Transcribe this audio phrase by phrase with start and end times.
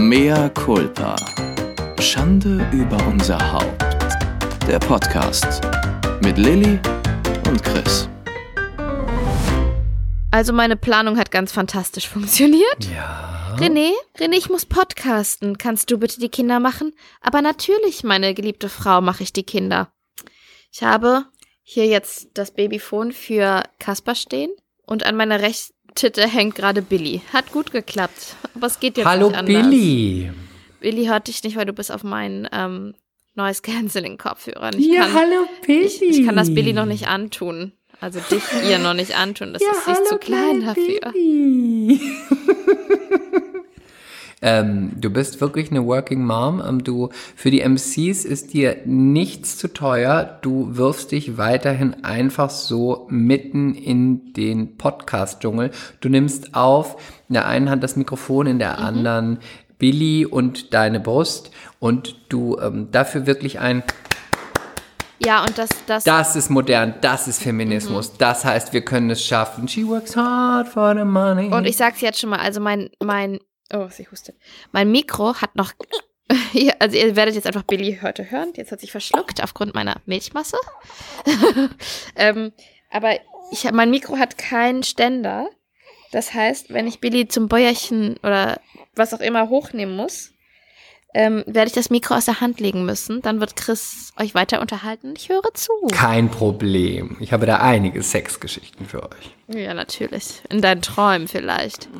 [0.00, 1.14] Mea culpa.
[2.00, 3.82] Schande über unser Haupt.
[4.66, 5.60] Der Podcast
[6.24, 6.80] mit Lilly
[7.46, 8.08] und Chris.
[10.30, 12.88] Also meine Planung hat ganz fantastisch funktioniert.
[12.90, 13.54] Ja.
[13.58, 15.58] René, René, ich muss podcasten.
[15.58, 16.94] Kannst du bitte die Kinder machen?
[17.20, 19.92] Aber natürlich, meine geliebte Frau, mache ich die Kinder.
[20.72, 21.26] Ich habe
[21.62, 24.50] hier jetzt das Babyphone für Kasper stehen
[24.86, 27.22] und an meiner rechten Titte hängt gerade Billy.
[27.32, 29.70] Hat gut geklappt, aber es geht jetzt Hallo nicht anders.
[29.70, 30.30] Billy.
[30.80, 32.94] Billy hört dich nicht, weil du bist auf meinen ähm,
[33.34, 34.78] Noise Cancelling Kopfhörern.
[34.78, 35.84] Ich ja, kann, hallo Billy.
[35.84, 37.72] ich, ich kann das Billy noch nicht antun.
[38.00, 39.52] Also dich ihr noch nicht antun.
[39.52, 41.12] Das ja, ist hallo zu klein dafür.
[44.42, 46.62] Ähm, du bist wirklich eine Working Mom.
[46.66, 50.38] Ähm, du für die MCs ist dir nichts zu teuer.
[50.42, 55.70] Du wirfst dich weiterhin einfach so mitten in den Podcast-Dschungel.
[56.00, 56.96] Du nimmst auf
[57.28, 59.38] in der einen Hand das Mikrofon, in der anderen
[59.78, 63.82] Billy und deine Brust und du ähm, dafür wirklich ein
[65.24, 68.12] Ja, und das, das, das ist modern, das ist Feminismus.
[68.16, 69.68] Das heißt, wir können es schaffen.
[69.68, 71.52] She works hard for the money.
[71.52, 73.38] und ich sag's jetzt schon mal, also mein, mein,
[73.72, 74.36] oh, sie hustet.
[74.72, 75.72] Mein Mikro hat noch,
[76.78, 78.52] also ihr werdet jetzt einfach Billy heute hören.
[78.56, 80.58] Jetzt hat sich verschluckt aufgrund meiner Milchmasse.
[82.16, 82.52] ähm,
[82.90, 83.18] aber
[83.50, 85.48] ich, mein Mikro hat keinen Ständer.
[86.12, 88.60] Das heißt, wenn ich Billy zum Bäuerchen oder
[88.94, 90.32] was auch immer hochnehmen muss,
[91.14, 93.20] ähm, werde ich das Mikro aus der Hand legen müssen.
[93.22, 95.14] Dann wird Chris euch weiter unterhalten.
[95.16, 95.72] Ich höre zu.
[95.92, 97.16] Kein Problem.
[97.20, 99.34] Ich habe da einige Sexgeschichten für euch.
[99.48, 100.42] Ja, natürlich.
[100.48, 101.88] In deinen Träumen vielleicht.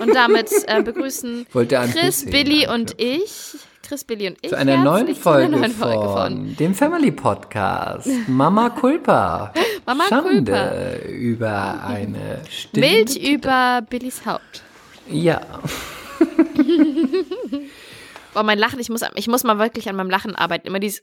[0.00, 3.56] Und damit äh, begrüßen Chris, Billy und ich,
[3.86, 8.08] Chris, Billy und ich, Zu einer neuen Folge, einer neuen Folge von dem Family Podcast.
[8.26, 9.52] Mama Culpa.
[9.86, 12.86] Mama Schande über eine Stimme.
[12.86, 14.62] Milch über Billys Haupt.
[15.08, 15.40] Ja.
[18.32, 20.66] Boah, mein Lachen, ich muss, ich muss mal wirklich an meinem Lachen arbeiten.
[20.66, 21.02] Immer dieses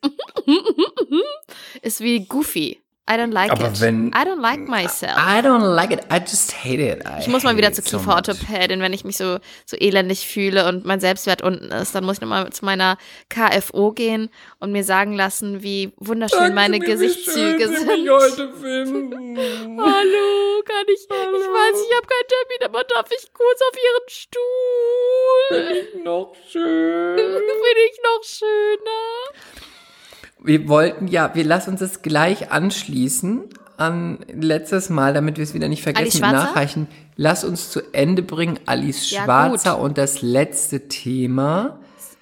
[1.82, 2.81] ist wie goofy.
[3.10, 3.82] I don't like Aber it.
[3.82, 5.18] wenn- I don't like myself.
[5.18, 6.02] I don't like it.
[6.12, 7.04] I just hate it.
[7.06, 7.98] I Ich muss mal wieder it zur so.
[7.98, 11.94] Kieferorthopädin, wenn ich mich so, so elendig fühle und mein Selbstwert unten ist.
[11.96, 16.80] Dann muss ich nochmal zu meiner KFO gehen und mir sagen lassen, wie wunderschön meine
[16.80, 17.90] Gesichtszüge sind.
[18.10, 19.38] heute finden.
[19.80, 21.02] Hallo, kann ich?
[21.02, 26.04] Ich weiß, ich habe keinen Termin, aber darf ich kurz auf Ihren Stuhl?
[26.04, 27.16] Noch schön.
[27.18, 29.71] Bin ich noch schöner?
[30.44, 33.44] Wir wollten ja, wir lassen uns das gleich anschließen
[33.78, 36.34] an letztes Mal, damit wir es wieder nicht vergessen Schwarzer?
[36.46, 36.88] nachreichen.
[37.16, 41.80] Lass uns zu Ende bringen, Alice Ja, Schwarzer und das letzte Thema.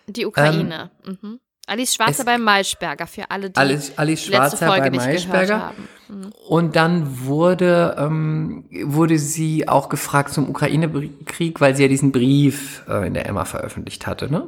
[0.08, 0.91] Die Ukraine.
[1.06, 1.40] mhm.
[1.68, 4.90] Alice Schwarzer Ähm, bei Maischberger für alle, die Alice, Alice die letzte Schwarzer Folge bei
[4.90, 5.62] nicht Maischberger.
[5.68, 5.88] haben.
[6.08, 6.34] Mhm.
[6.47, 12.84] Und dann wurde, ähm, wurde sie auch gefragt zum Ukraine-Krieg, weil sie ja diesen Brief
[12.90, 14.47] äh, in der Emma veröffentlicht hatte, ne?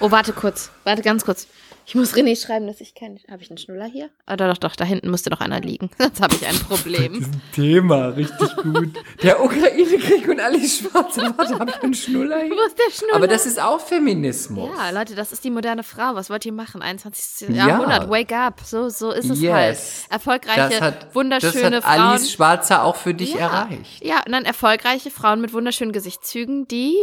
[0.00, 0.70] Oh, warte kurz.
[0.84, 1.46] Warte ganz kurz.
[1.88, 3.20] Ich muss René schreiben, dass ich keinen.
[3.30, 4.10] Habe ich einen Schnuller hier?
[4.26, 4.74] Ah, doch, doch, doch.
[4.74, 5.88] Da hinten müsste doch einer liegen.
[5.98, 7.24] Sonst habe ich ein Problem.
[7.54, 8.90] Thema, richtig gut.
[9.22, 11.32] Der Ukraine-Krieg und Alice Schwarzer.
[11.36, 12.50] Warte, hab ich einen Schnuller hier?
[12.50, 13.14] Wo ist der Schnuller?
[13.14, 14.68] Aber das ist auch Feminismus.
[14.76, 16.16] ja, Leute, das ist die moderne Frau.
[16.16, 16.82] Was wollt ihr machen?
[16.82, 17.50] 21.
[17.50, 17.68] Ja.
[17.68, 18.10] Jahrhundert.
[18.10, 18.60] Wake up.
[18.64, 19.52] So, so ist es Yes.
[19.52, 19.78] halt.
[20.10, 22.08] Erfolgreiche, das hat, wunderschöne das hat Frauen.
[22.08, 24.04] Alice Schwarzer auch für dich ja, erreicht.
[24.04, 26.96] Ja, und dann erfolgreiche Frauen mit wunderschönen Gesichtszügen, die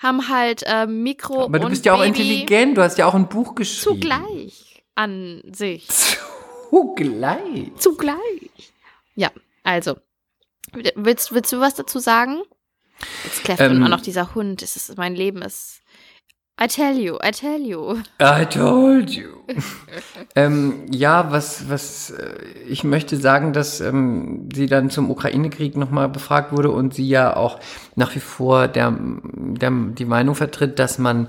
[0.00, 3.14] haben halt äh, Mikro Aber du bist ja auch Baby intelligent, du hast ja auch
[3.14, 4.00] ein Buch geschrieben.
[4.00, 4.15] zugleich
[4.94, 5.86] an sich.
[6.70, 7.74] Zugleich.
[7.76, 8.72] Zugleich.
[9.14, 9.30] Ja,
[9.62, 9.96] also.
[10.94, 12.42] Willst, willst du was dazu sagen?
[13.24, 14.62] Jetzt kläfft Ähm, immer noch dieser Hund.
[14.62, 15.80] Es ist, mein Leben ist.
[16.60, 18.02] I tell you, I tell you.
[18.20, 19.44] I told you.
[20.34, 22.34] ähm, ja, was, was, äh,
[22.68, 27.36] ich möchte sagen, dass ähm, sie dann zum Ukraine-Krieg nochmal befragt wurde und sie ja
[27.36, 27.58] auch
[27.94, 31.28] nach wie vor der, der, die Meinung vertritt, dass man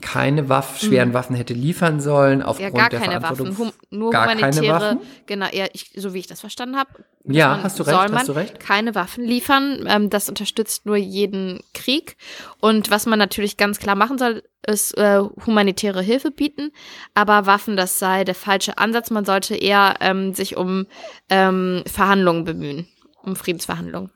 [0.00, 3.58] keine Waff, schweren Waffen hätte liefern sollen, Ja, aufgrund gar der keine Verantwortung.
[3.58, 3.66] Waffen.
[3.66, 4.80] Hum, nur gar keine humanitäre.
[4.80, 4.98] Waffen?
[5.26, 6.88] Genau, ja, ich, so wie ich das verstanden habe.
[7.24, 8.58] Ja, man- hast du recht, soll hast man du recht.
[8.58, 9.84] keine Waffen liefern.
[9.86, 12.16] Ähm, das unterstützt nur jeden Krieg.
[12.60, 16.70] Und was man natürlich ganz klar machen soll, ist äh, humanitäre Hilfe bieten.
[17.14, 19.10] Aber Waffen, das sei der falsche Ansatz.
[19.10, 20.86] Man sollte eher ähm, sich um
[21.28, 22.88] ähm, Verhandlungen bemühen,
[23.22, 24.10] um Friedensverhandlungen.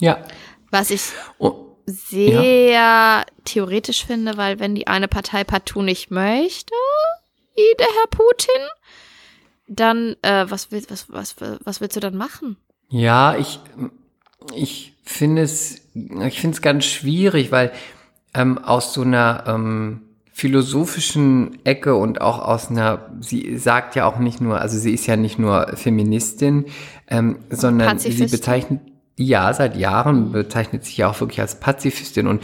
[0.00, 0.24] Ja.
[0.70, 1.02] Was ich
[1.38, 6.74] Oh, sehr theoretisch finde, weil wenn die eine Partei partout nicht möchte,
[7.54, 8.62] wie der Herr Putin,
[9.68, 12.56] dann äh, was, willst, was, was, was willst du dann machen?
[12.88, 13.60] Ja, ich,
[14.52, 17.72] ich finde es, ich finde es ganz schwierig, weil
[18.34, 20.09] ähm, aus so einer ähm,
[20.40, 25.06] philosophischen Ecke und auch aus einer, sie sagt ja auch nicht nur, also sie ist
[25.06, 26.64] ja nicht nur Feministin,
[27.08, 28.80] ähm, sondern sie bezeichnet,
[29.18, 32.42] ja, seit Jahren bezeichnet sich ja auch wirklich als Pazifistin und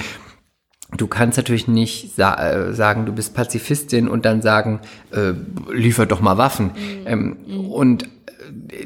[0.99, 4.81] du kannst natürlich nicht sa äh, sagen, du bist Pazifistin und dann sagen,
[5.13, 5.33] äh,
[5.73, 6.67] liefer doch mal Waffen.
[6.67, 7.07] Mhm.
[7.07, 7.67] Ähm, mhm.
[7.71, 8.09] Und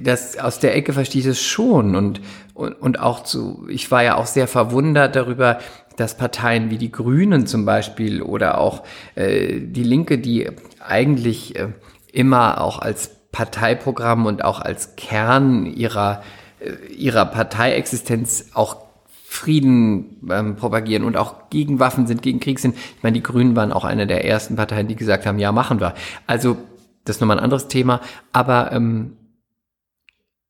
[0.03, 2.21] das aus der Ecke verstehe ich es schon und,
[2.55, 5.59] und, und auch zu, ich war ja auch sehr verwundert darüber,
[5.97, 8.85] dass Parteien wie die Grünen zum Beispiel oder auch
[9.15, 10.49] äh, die Linke, die
[10.81, 11.69] eigentlich äh,
[12.13, 16.23] immer auch als Parteiprogramm und auch als Kern ihrer,
[16.61, 18.77] äh, ihrer Parteiexistenz auch
[19.25, 22.77] Frieden ähm, propagieren und auch gegen Waffen sind, gegen Krieg sind.
[22.77, 25.81] Ich meine, die Grünen waren auch eine der ersten Parteien, die gesagt haben, ja, machen
[25.81, 25.95] wir.
[26.27, 26.57] Also,
[27.05, 28.01] das ist nochmal ein anderes Thema.
[28.33, 29.13] Aber ähm,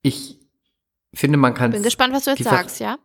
[0.03, 0.39] ich
[1.15, 1.73] finde, man kann.
[1.73, 2.99] Bin gespannt, was du jetzt sagst, ja?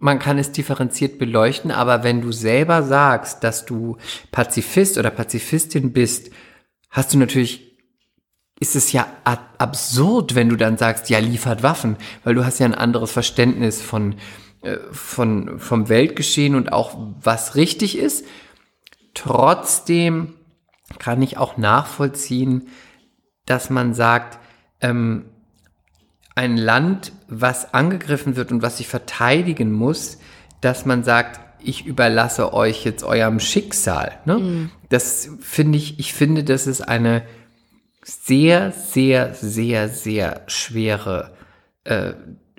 [0.00, 3.96] Man kann es differenziert beleuchten, aber wenn du selber sagst, dass du
[4.30, 6.30] Pazifist oder Pazifistin bist,
[6.90, 7.68] hast du natürlich
[8.60, 12.66] ist es ja absurd, wenn du dann sagst, ja, liefert Waffen, weil du hast ja
[12.66, 14.16] ein anderes Verständnis von,
[14.62, 18.26] äh, von, vom Weltgeschehen und auch was richtig ist.
[19.14, 20.34] Trotzdem
[20.98, 22.68] kann ich auch nachvollziehen,
[23.46, 24.38] dass man sagt,
[24.80, 25.26] ähm,
[26.38, 30.18] ein Land, was angegriffen wird und was sich verteidigen muss,
[30.60, 34.12] dass man sagt, ich überlasse euch jetzt eurem Schicksal.
[34.24, 34.38] Ne?
[34.38, 34.70] Mhm.
[34.88, 37.24] Das finde ich, ich finde, das ist eine
[38.04, 41.32] sehr, sehr, sehr, sehr schwere
[41.82, 42.12] äh,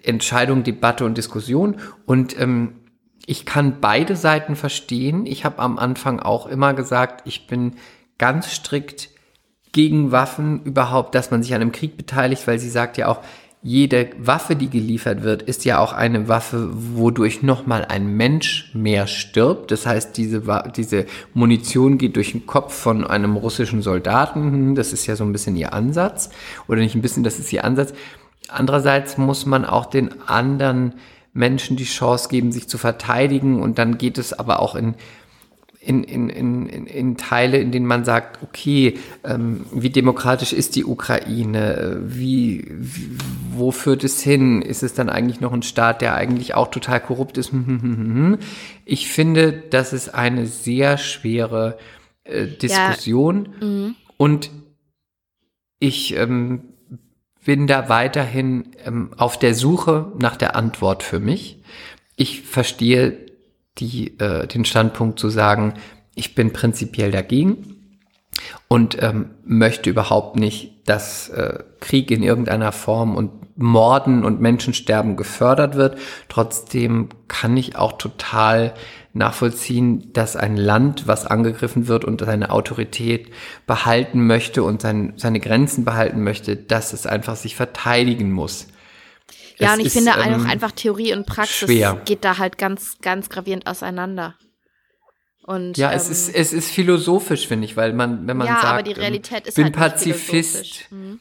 [0.03, 1.77] Entscheidung, Debatte und Diskussion.
[2.05, 2.81] Und ähm,
[3.25, 5.25] ich kann beide Seiten verstehen.
[5.25, 7.77] Ich habe am Anfang auch immer gesagt, ich bin
[8.17, 9.09] ganz strikt
[9.71, 13.21] gegen Waffen überhaupt, dass man sich an einem Krieg beteiligt, weil sie sagt ja auch,
[13.61, 19.05] jede Waffe, die geliefert wird, ist ja auch eine Waffe, wodurch nochmal ein Mensch mehr
[19.05, 19.71] stirbt.
[19.71, 20.43] Das heißt, diese,
[20.77, 24.75] diese Munition geht durch den Kopf von einem russischen Soldaten.
[24.75, 26.29] Das ist ja so ein bisschen ihr Ansatz.
[26.69, 27.93] Oder nicht ein bisschen, das ist ihr Ansatz.
[28.47, 30.93] Andererseits muss man auch den anderen
[31.33, 33.61] Menschen die Chance geben, sich zu verteidigen.
[33.61, 34.95] Und dann geht es aber auch in
[35.81, 40.83] in, in, in, in Teile, in denen man sagt, okay, ähm, wie demokratisch ist die
[40.83, 42.01] Ukraine?
[42.03, 43.17] Wie, wie,
[43.51, 44.61] wo führt es hin?
[44.61, 47.53] Ist es dann eigentlich noch ein Staat, der eigentlich auch total korrupt ist?
[48.85, 51.77] Ich finde, das ist eine sehr schwere
[52.25, 53.67] äh, Diskussion ja.
[53.67, 53.95] mhm.
[54.17, 54.51] und
[55.79, 56.63] ich ähm,
[57.45, 61.61] bin da weiterhin ähm, auf der Suche nach der Antwort für mich.
[62.17, 63.28] Ich verstehe
[63.79, 65.73] die, äh, den Standpunkt zu sagen,
[66.15, 67.75] ich bin prinzipiell dagegen
[68.67, 75.17] und ähm, möchte überhaupt nicht, dass äh, Krieg in irgendeiner Form und Morden und Menschensterben
[75.17, 75.97] gefördert wird.
[76.29, 78.73] Trotzdem kann ich auch total
[79.13, 83.29] nachvollziehen, dass ein Land, was angegriffen wird und seine Autorität
[83.67, 88.67] behalten möchte und sein, seine Grenzen behalten möchte, dass es einfach sich verteidigen muss.
[89.59, 92.01] Ja, und ich ist, finde ähm, einfach Theorie und Praxis schwer.
[92.05, 94.35] geht da halt ganz, ganz gravierend auseinander.
[95.43, 98.53] Und, ja, ähm, es ist, es ist philosophisch, finde ich, weil man, wenn man ja,
[98.55, 100.85] sagt, aber die ähm, Realität ist bin halt Pazifist.
[100.91, 101.19] Mhm.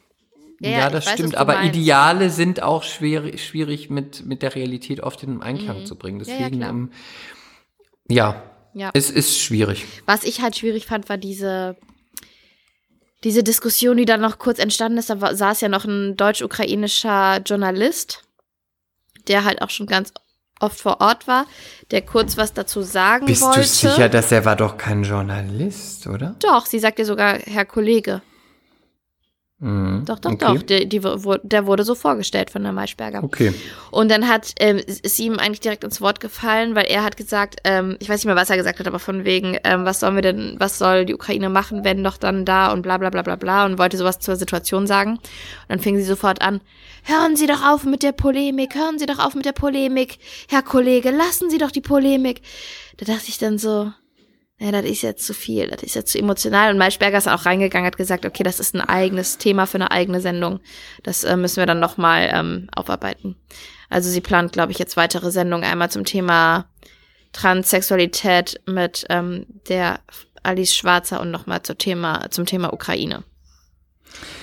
[0.60, 4.54] Ja, ja, ja, das weiß, stimmt, aber Ideale sind auch schwer, schwierig mit, mit der
[4.54, 5.86] Realität oft in Einklang mhm.
[5.86, 6.18] zu bringen.
[6.18, 6.90] Deswegen, ja, ähm,
[8.08, 8.42] ja,
[8.74, 9.86] ja, es ist schwierig.
[10.06, 11.76] Was ich halt schwierig fand, war diese
[13.24, 17.40] diese Diskussion, die dann noch kurz entstanden ist, da war, saß ja noch ein deutsch-ukrainischer
[17.44, 18.27] Journalist
[19.28, 20.12] der halt auch schon ganz
[20.60, 21.46] oft vor Ort war,
[21.90, 23.60] der kurz was dazu sagen Bist wollte.
[23.60, 26.36] Bist du sicher, dass er war doch kein Journalist, oder?
[26.40, 28.22] Doch, sie sagt ja sogar Herr Kollege.
[29.60, 30.04] Mhm.
[30.04, 30.44] Doch, doch, okay.
[30.46, 30.62] doch.
[30.62, 33.24] Der, die, der wurde so vorgestellt von der Maischberger.
[33.24, 33.52] Okay.
[33.90, 37.56] Und dann hat, ähm, ist ihm eigentlich direkt ins Wort gefallen, weil er hat gesagt,
[37.64, 40.14] ähm, ich weiß nicht mehr, was er gesagt hat, aber von wegen, ähm, was sollen
[40.14, 43.22] wir denn, was soll die Ukraine machen, wenn doch dann da und bla bla bla
[43.22, 45.14] bla bla und wollte sowas zur Situation sagen.
[45.14, 45.20] Und
[45.68, 46.60] dann fing sie sofort an,
[47.02, 50.62] hören Sie doch auf mit der Polemik, hören Sie doch auf mit der Polemik, Herr
[50.62, 52.42] Kollege, lassen Sie doch die Polemik.
[52.98, 53.90] Da dachte ich dann so,
[54.60, 56.70] ja, das ist jetzt zu viel, das ist jetzt zu emotional.
[56.70, 59.92] Und Maischberger ist auch reingegangen, hat gesagt, okay, das ist ein eigenes Thema für eine
[59.92, 60.60] eigene Sendung.
[61.04, 63.36] Das äh, müssen wir dann nochmal ähm, aufarbeiten.
[63.88, 65.64] Also sie plant, glaube ich, jetzt weitere Sendungen.
[65.64, 66.68] Einmal zum Thema
[67.32, 70.00] Transsexualität mit ähm, der
[70.42, 73.22] Alice Schwarzer und nochmal zum Thema, zum Thema Ukraine.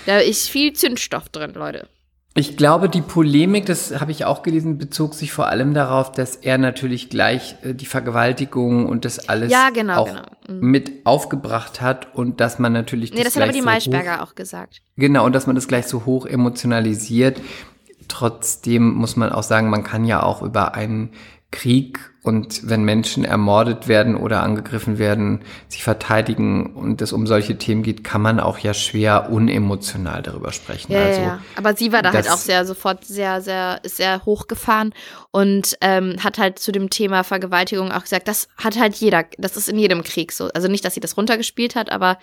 [0.05, 1.89] Da ist viel Zündstoff drin, Leute.
[2.37, 6.35] Ich glaube, die Polemik, das habe ich auch gelesen, bezog sich vor allem darauf, dass
[6.35, 10.21] er natürlich gleich äh, die Vergewaltigung und das alles ja, genau, auch genau.
[10.49, 10.69] Mhm.
[10.69, 14.21] mit aufgebracht hat und dass man natürlich nee, das, das hat aber die so Maischberger
[14.21, 14.81] auch gesagt.
[14.97, 17.39] Genau, und dass man das gleich so hoch emotionalisiert.
[18.09, 21.13] Trotzdem muss man auch sagen, man kann ja auch über einen
[21.51, 27.57] Krieg und wenn Menschen ermordet werden oder angegriffen werden, sich verteidigen und es um solche
[27.57, 30.91] Themen geht, kann man auch ja schwer unemotional darüber sprechen.
[30.91, 31.39] Ja, also, ja.
[31.55, 34.93] Aber sie war da halt auch sehr sofort sehr, sehr, sehr hochgefahren
[35.29, 39.55] und ähm, hat halt zu dem Thema Vergewaltigung auch gesagt, das hat halt jeder, das
[39.55, 40.49] ist in jedem Krieg so.
[40.55, 42.17] Also nicht, dass sie das runtergespielt hat, aber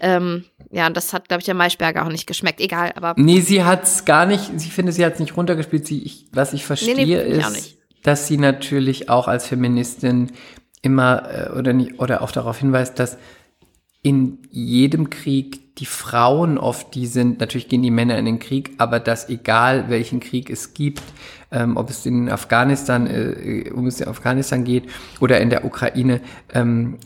[0.00, 2.60] ähm, ja, das hat, glaube ich, der Maischberger auch nicht geschmeckt.
[2.60, 5.86] Egal, aber Nee, sie hat's gar nicht, sie finde, sie hat's nicht runtergespielt.
[5.86, 7.75] Sie, ich, was ich verstehe, nee, ich auch ist, nicht.
[8.06, 10.30] Dass sie natürlich auch als Feministin
[10.80, 13.18] immer äh, oder nicht, oder auch darauf hinweist, dass
[14.02, 18.74] in jedem Krieg die Frauen oft die sind, natürlich gehen die Männer in den Krieg,
[18.78, 21.02] aber dass egal welchen Krieg es gibt,
[21.50, 26.20] ähm, ob es in Afghanistan, äh, um es in Afghanistan geht oder in der Ukraine,
[26.54, 26.98] ähm,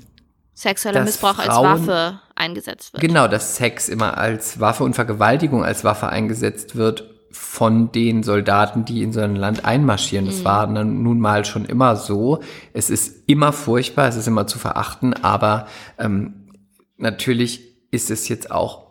[0.52, 3.00] sexueller Missbrauch als Frauen- Waffe eingesetzt wird.
[3.00, 8.84] Genau, dass Sex immer als Waffe und Vergewaltigung als Waffe eingesetzt wird von den Soldaten,
[8.84, 10.26] die in so ein Land einmarschieren.
[10.26, 12.40] Das war dann nun mal schon immer so.
[12.72, 15.66] Es ist immer furchtbar, es ist immer zu verachten, aber
[15.98, 16.48] ähm,
[16.96, 17.60] natürlich
[17.90, 18.90] ist es jetzt auch,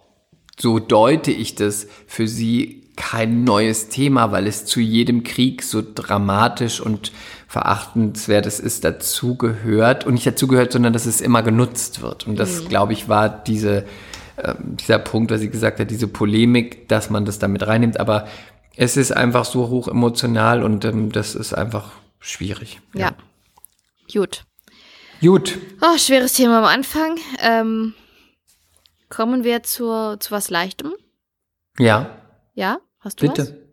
[0.58, 5.82] so deute ich das, für sie kein neues Thema, weil es zu jedem Krieg so
[5.82, 7.14] dramatisch und
[7.48, 10.06] verachtenswertes ist, dazugehört.
[10.06, 12.28] Und nicht dazugehört, sondern dass es immer genutzt wird.
[12.28, 13.86] Und das, glaube ich, war diese,
[14.44, 18.00] ähm, dieser Punkt, was sie gesagt hat, diese Polemik, dass man das damit reinnimmt.
[18.00, 18.28] Aber
[18.76, 22.80] es ist einfach so hoch emotional und ähm, das ist einfach schwierig.
[22.94, 23.12] Ja.
[24.12, 24.46] Gut.
[25.22, 25.58] Gut.
[25.82, 27.18] Oh, schweres Thema am Anfang.
[27.42, 27.94] Ähm,
[29.10, 30.94] kommen wir zur, zu was Leichtem.
[31.78, 32.10] Ja,
[32.56, 32.80] Ja?
[33.00, 33.34] Hast du was?
[33.36, 33.68] bitte.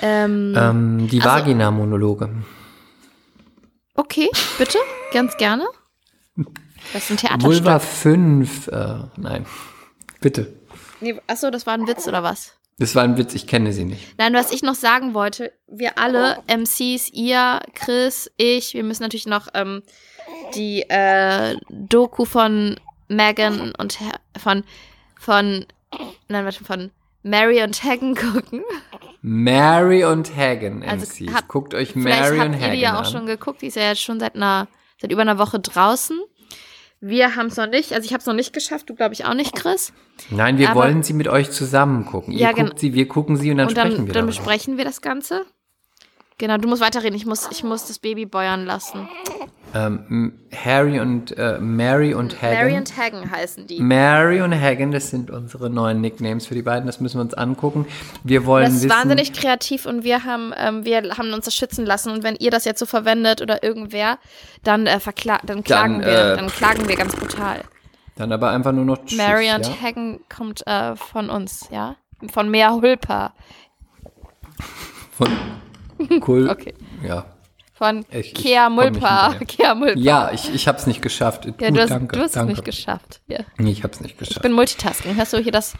[0.00, 2.30] Ähm, Ähm, die Also- Vagina-Monologe.
[3.94, 4.78] Okay, bitte,
[5.12, 5.64] ganz gerne.
[6.92, 7.50] Das ist ein Theaterstück.
[7.64, 8.68] Vulva 5.
[8.68, 9.46] Äh, nein.
[10.20, 10.54] Bitte.
[11.00, 12.54] Nee, achso, das war ein Witz oder was?
[12.80, 14.16] Das war ein Witz, ich kenne sie nicht.
[14.18, 19.26] Nein, was ich noch sagen wollte, wir alle, MCs, ihr, Chris, ich, wir müssen natürlich
[19.26, 19.82] noch ähm,
[20.54, 22.76] die äh, Doku von
[23.08, 23.98] Megan und
[24.36, 24.62] von,
[25.18, 25.66] von,
[26.28, 26.90] nein, warte, von
[27.24, 28.62] Mary und Hagen gucken.
[29.22, 31.34] Mary und Hagen Also MCs.
[31.34, 33.12] habt- Guckt euch Vielleicht Mary habt und ihr Hagen die ja auch an.
[33.12, 34.68] schon geguckt, die ist ja jetzt schon seit einer,
[35.00, 36.18] seit über einer Woche draußen.
[37.00, 39.24] Wir haben es noch nicht, also ich habe es noch nicht geschafft, du glaube ich
[39.24, 39.92] auch nicht, Chris.
[40.30, 42.32] Nein, wir aber- wollen sie mit euch zusammen gucken.
[42.32, 44.26] Ihr Ja, guckt sie, wir gucken sie und dann und dann, sprechen wir dann darüber.
[44.42, 45.44] besprechen wir das Ganze.
[46.38, 47.16] Genau, du musst weiterreden.
[47.16, 49.08] Ich muss, ich muss das Baby bäuern lassen.
[49.74, 52.54] Ähm, Harry und äh, Mary und Hagen.
[52.54, 53.80] Mary und Hagen heißen die.
[53.80, 56.86] Mary und Hagen, das sind unsere neuen Nicknames für die beiden.
[56.86, 57.86] Das müssen wir uns angucken.
[58.24, 61.54] Wir wollen Das ist wissen, wahnsinnig kreativ und wir haben, ähm, wir haben uns das
[61.54, 62.12] schützen lassen.
[62.12, 64.18] Und wenn ihr das jetzt so verwendet oder irgendwer,
[64.62, 66.32] dann, äh, verkla dann klagen Dann, wir.
[66.32, 67.60] äh, Dann klagen wir ganz brutal.
[68.16, 69.74] dann aber einfach nur noch Tschüss, Mary und ja?
[69.82, 71.96] Hagen kommt äh, von uns, ja?
[72.32, 73.34] Von Mea Hulpa.
[75.12, 75.28] Von
[76.26, 76.48] cool.
[76.50, 76.74] Okay.
[77.06, 77.26] Ja.
[77.74, 79.34] Von Ich- ich Kea Mulpa.
[79.46, 79.98] Kea Mulpa.
[80.00, 81.46] Ja, ich, ich habe es nicht geschafft.
[81.60, 83.20] Ja, du hast, danke, du hast es nicht geschafft.
[83.28, 83.40] Ja.
[83.56, 84.42] Nee, ich habe es nicht Ich geschafft.
[84.42, 85.14] bin Multitasking.
[85.16, 85.74] Hörst du hier das?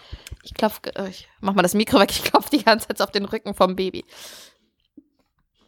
[0.45, 2.11] Ich klopf, äh, ich mach mal das Mikro weg.
[2.13, 4.05] Ich klopf die ganze Zeit auf den Rücken vom Baby.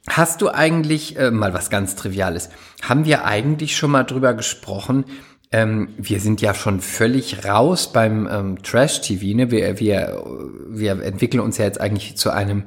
[0.08, 2.50] Hast du eigentlich, äh, mal was ganz Triviales,
[2.82, 5.04] haben wir eigentlich schon mal drüber gesprochen?
[5.52, 9.36] Ähm, wir sind ja schon völlig raus beim ähm, Trash-TV.
[9.36, 9.50] Ne?
[9.50, 10.22] Wir, wir,
[10.68, 12.64] wir entwickeln uns ja jetzt eigentlich zu einem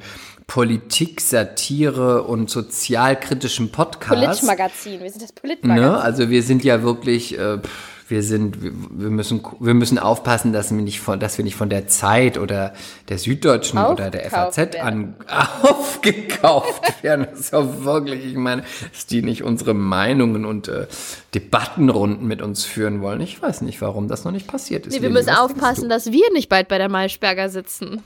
[0.47, 4.41] Politik, Satire und sozialkritischen Podcast.
[4.41, 5.01] Politmagazin.
[5.01, 5.91] Wir sind das Politmagazin.
[5.91, 6.01] Ne?
[6.01, 7.59] Also wir sind ja wirklich, äh,
[8.07, 11.69] wir sind, wir, müssen, wir müssen aufpassen, dass wir nicht von, dass wir nicht von
[11.69, 12.73] der Zeit oder
[13.09, 15.15] der Süddeutschen oder der Aufgekauft FAZ an
[15.63, 17.27] aufgekauft werden.
[17.31, 20.87] Das ist ja wirklich, ich meine, dass die nicht unsere Meinungen und äh,
[21.33, 23.21] Debattenrunden mit uns führen wollen.
[23.21, 24.93] Ich weiß nicht, warum das noch nicht passiert ist.
[24.93, 28.03] Nee, wir müssen aufpassen, dass wir nicht bald bei der Maischberger sitzen.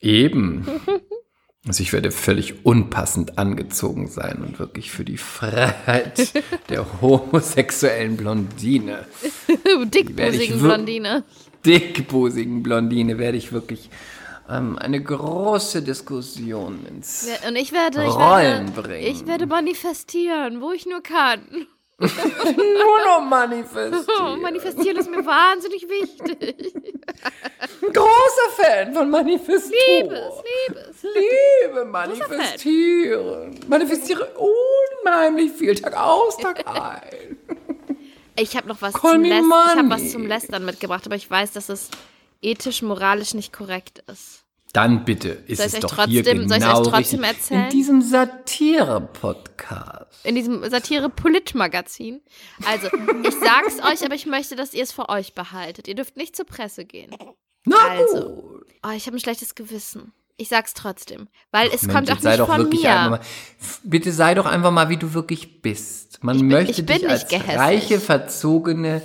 [0.00, 0.66] Eben.
[1.66, 6.32] Also ich werde völlig unpassend angezogen sein und wirklich für die Freiheit
[6.70, 9.06] der homosexuellen Blondine,
[9.48, 11.24] ich Dickbusigen Blondine.
[11.66, 13.90] dickbusigen Blondine, werde ich wirklich
[14.48, 19.06] ähm, eine große Diskussion ins Und ich werde, ich Rollen werde, bringen.
[19.06, 21.42] ich werde manifestieren, wo ich nur kann.
[22.56, 24.04] nur noch manifestieren.
[24.20, 26.72] Oh, manifestieren ist mir wahnsinnig wichtig.
[27.80, 30.08] Großer Fan von Manifestieren.
[30.08, 30.34] Liebes,
[30.68, 31.02] liebes.
[31.02, 33.60] Liebe manifestieren.
[33.68, 34.30] Manifestiere
[35.04, 37.36] unheimlich viel, Tag aus, Tag ein.
[38.36, 39.24] Ich habe noch was Call zum.
[39.24, 39.90] Ich money.
[39.90, 41.90] was zum Lästern mitgebracht, aber ich weiß, dass es
[42.40, 44.39] ethisch, moralisch nicht korrekt ist.
[44.72, 47.20] Dann bitte ist Soll ich es euch doch hier trotzdem- soll ich euch genau trotzdem
[47.20, 47.38] richtig.
[47.40, 47.64] erzählen?
[47.64, 50.24] In diesem Satire-Podcast.
[50.24, 52.20] In diesem Satire-Polit-Magazin.
[52.66, 52.88] Also,
[53.24, 55.88] ich sag's euch, aber ich möchte, dass ihr es für euch behaltet.
[55.88, 57.10] Ihr dürft nicht zur Presse gehen.
[57.64, 58.60] Na Also.
[58.82, 60.12] Oh, ich habe ein schlechtes Gewissen.
[60.36, 61.28] Ich sag's trotzdem.
[61.50, 62.90] Weil es Mensch, kommt auch sei nicht doch von wirklich mir.
[62.90, 63.20] einfach mal,
[63.82, 66.22] bitte sei doch einfach mal, wie du wirklich bist.
[66.24, 69.02] Man Ich bin- möchte ich bin dich nicht als reiche, verzogene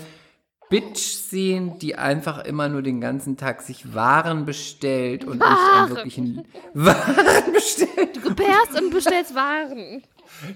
[0.69, 5.83] Bitch sehen, die einfach immer nur den ganzen Tag sich Waren bestellt und nicht Waren.
[5.83, 8.19] an wirklichen Waren bestellt.
[8.23, 10.01] Du bärst und bestellst Waren.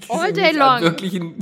[0.09, 0.81] All day long.
[0.81, 1.35] Wirklichen,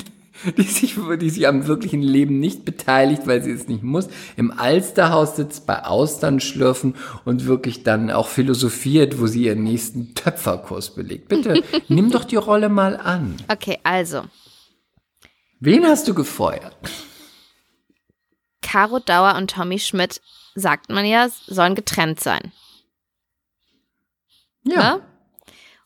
[0.57, 4.09] die, sich, die sich am wirklichen Leben nicht beteiligt, weil sie es nicht muss.
[4.35, 6.95] Im Alsterhaus sitzt bei Austern schlürfen
[7.25, 11.29] und wirklich dann auch philosophiert, wo sie ihren nächsten Töpferkurs belegt.
[11.29, 13.35] Bitte, nimm doch die Rolle mal an.
[13.47, 14.23] Okay, also.
[15.59, 16.75] Wen hast du gefeuert?
[18.67, 20.21] Caro Dauer und Tommy Schmidt,
[20.53, 22.51] sagt man ja, sollen getrennt sein.
[24.63, 25.01] Ne?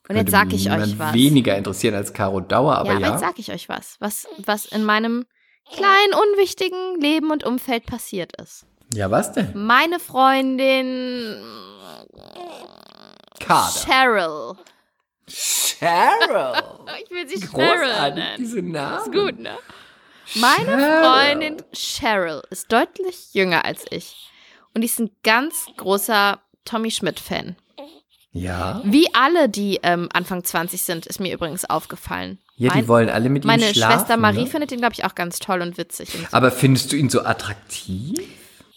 [0.10, 1.14] Und jetzt sag ich euch was.
[1.14, 3.12] weniger interessieren als Caro Dauer, aber ja, aber ja.
[3.12, 5.26] jetzt sag ich euch was, was, was in meinem
[5.72, 8.66] kleinen, unwichtigen Leben und Umfeld passiert ist.
[8.94, 9.52] Ja, was denn?
[9.54, 11.38] Meine Freundin
[13.40, 13.72] Kader.
[13.86, 14.58] Cheryl.
[15.28, 16.54] Cheryl.
[17.04, 18.36] Ich will sie Cheryl nennen.
[18.38, 18.98] diese Namen.
[18.98, 19.58] Ist gut, ne?
[20.36, 21.02] Meine.
[21.04, 24.16] Freundin Cheryl ist deutlich jünger als ich.
[24.74, 27.56] Und die ist ein ganz großer Tommy Schmidt-Fan.
[28.34, 28.82] Ja.
[28.86, 32.40] Wie alle, die ähm, Anfang 20 sind, ist mir übrigens aufgefallen.
[32.56, 34.00] Ja, die Mein- wollen alle mit ihm Meine schlafen.
[34.00, 34.48] Schwester Marie ne?
[34.48, 36.14] findet ihn, glaube ich, auch ganz toll und witzig.
[36.16, 36.28] Und so.
[36.38, 38.18] Aber findest du ihn so attraktiv?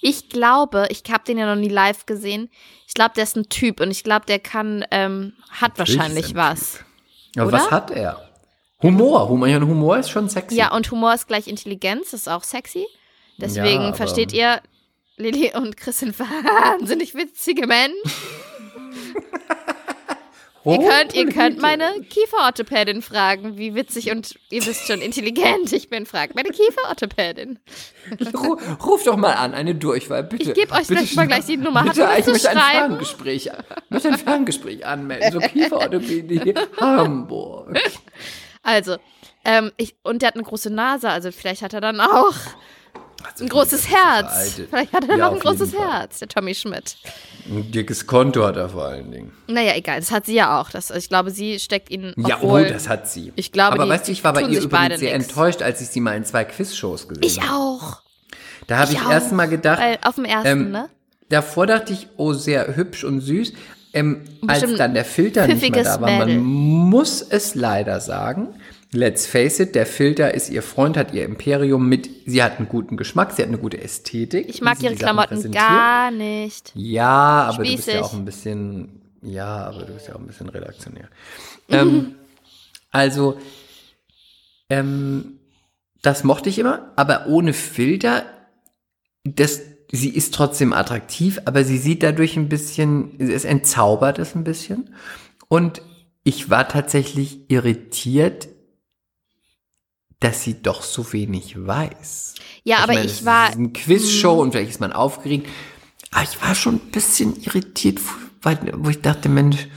[0.00, 2.50] Ich glaube, ich habe den ja noch nie live gesehen.
[2.88, 6.34] Ich glaube, der ist ein Typ und ich glaube, der kann, ähm, hat Natürlich wahrscheinlich
[6.34, 6.80] was.
[7.36, 7.58] Aber Oder?
[7.58, 8.23] was hat er?
[8.84, 9.28] Humor.
[9.28, 10.56] Humor, ja, Humor ist schon sexy.
[10.56, 12.86] Ja, und Humor ist gleich Intelligenz, ist auch sexy.
[13.38, 14.60] Deswegen Ja, versteht ihr,
[15.16, 17.96] Lilly und Chris sind wahnsinnig witzige Menschen.
[20.66, 25.90] Ihr könnt, ihr könnt meine Kieferorthopädin fragen, wie witzig und ihr wisst schon, intelligent ich
[25.90, 26.06] bin.
[26.06, 27.58] Fragt meine Kieferorthopädin.
[28.32, 30.52] Ru- Ruf doch mal an, eine Durchwahl, bitte.
[30.52, 31.80] Ich geb euch Bitte gleich mal gleich die Nummer.
[31.84, 32.56] Hat Bitte, man ich möchte ein?
[32.56, 35.32] Ferngespräch, ich möchte ein Ferngespräch anmelden.
[35.32, 37.78] So Kieferorthopädie Hamburg.
[38.64, 38.96] Also,
[39.44, 42.34] ähm, ich, und der hat eine große Nase, also vielleicht hat er dann auch
[43.40, 44.26] ein großes Herz.
[44.26, 44.68] veraltet.
[44.70, 45.72] Vielleicht hat er Ja, noch ein großes.
[45.74, 46.96] Herz, der Tommy Schmidt.
[47.46, 49.32] Ein dickes Konto hat er vor allen Dingen.
[49.46, 50.70] Naja, egal, das hat sie ja auch.
[50.70, 52.12] Das, ich glaube, sie steckt ihn.
[52.16, 53.32] Ja, oh, das hat sie.
[53.36, 55.28] Ich glaube, Aber die weißt du, ich war bei ihr übrigens sehr nix.
[55.28, 57.52] enttäuscht, als ich sie mal in zwei Quizshows gesehen Ich habe.
[57.54, 58.00] auch.
[58.66, 59.10] Da habe ich, ich auch.
[59.10, 60.88] erst mal gedacht, Weil auf dem ersten, ähm, ne?
[61.28, 63.52] davor dachte ich, oh, sehr hübsch und süß.
[63.94, 68.48] Ähm, als dann der Filter nicht mehr da war, man muss es leider sagen,
[68.94, 72.68] let's face it, der Filter ist ihr Freund, hat ihr Imperium mit, sie hat einen
[72.68, 74.48] guten Geschmack, sie hat eine gute Ästhetik.
[74.48, 76.72] Ich mag ihre Klamotten gar nicht.
[76.74, 77.94] Ja, aber du bist Spießig.
[77.94, 81.08] ja auch ein bisschen, ja, aber du bist ja auch ein bisschen redaktionär.
[81.68, 82.14] ähm,
[82.90, 83.38] also,
[84.70, 85.38] ähm,
[86.02, 88.24] das mochte ich immer, aber ohne Filter,
[89.24, 89.60] das,
[89.94, 94.94] sie ist trotzdem attraktiv, aber sie sieht dadurch ein bisschen, es entzaubert es ein bisschen.
[95.48, 95.82] Und
[96.24, 98.48] ich war tatsächlich irritiert,
[100.20, 102.34] dass sie doch so wenig weiß.
[102.64, 103.50] Ja, aber meine, ich es war.
[103.50, 105.48] ist eine Quizshow und vielleicht ist man aufgeregt.
[106.10, 108.00] Aber ich war schon ein bisschen irritiert,
[108.42, 109.68] weil, wo ich dachte, Mensch,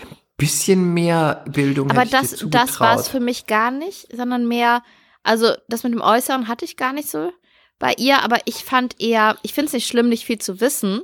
[0.00, 4.48] ein bisschen mehr Bildung Aber ich das, das war es für mich gar nicht, sondern
[4.48, 4.82] mehr,
[5.22, 7.30] also das mit dem Äußeren hatte ich gar nicht so
[7.78, 11.02] bei ihr, aber ich fand eher, ich finde es nicht schlimm, nicht viel zu wissen.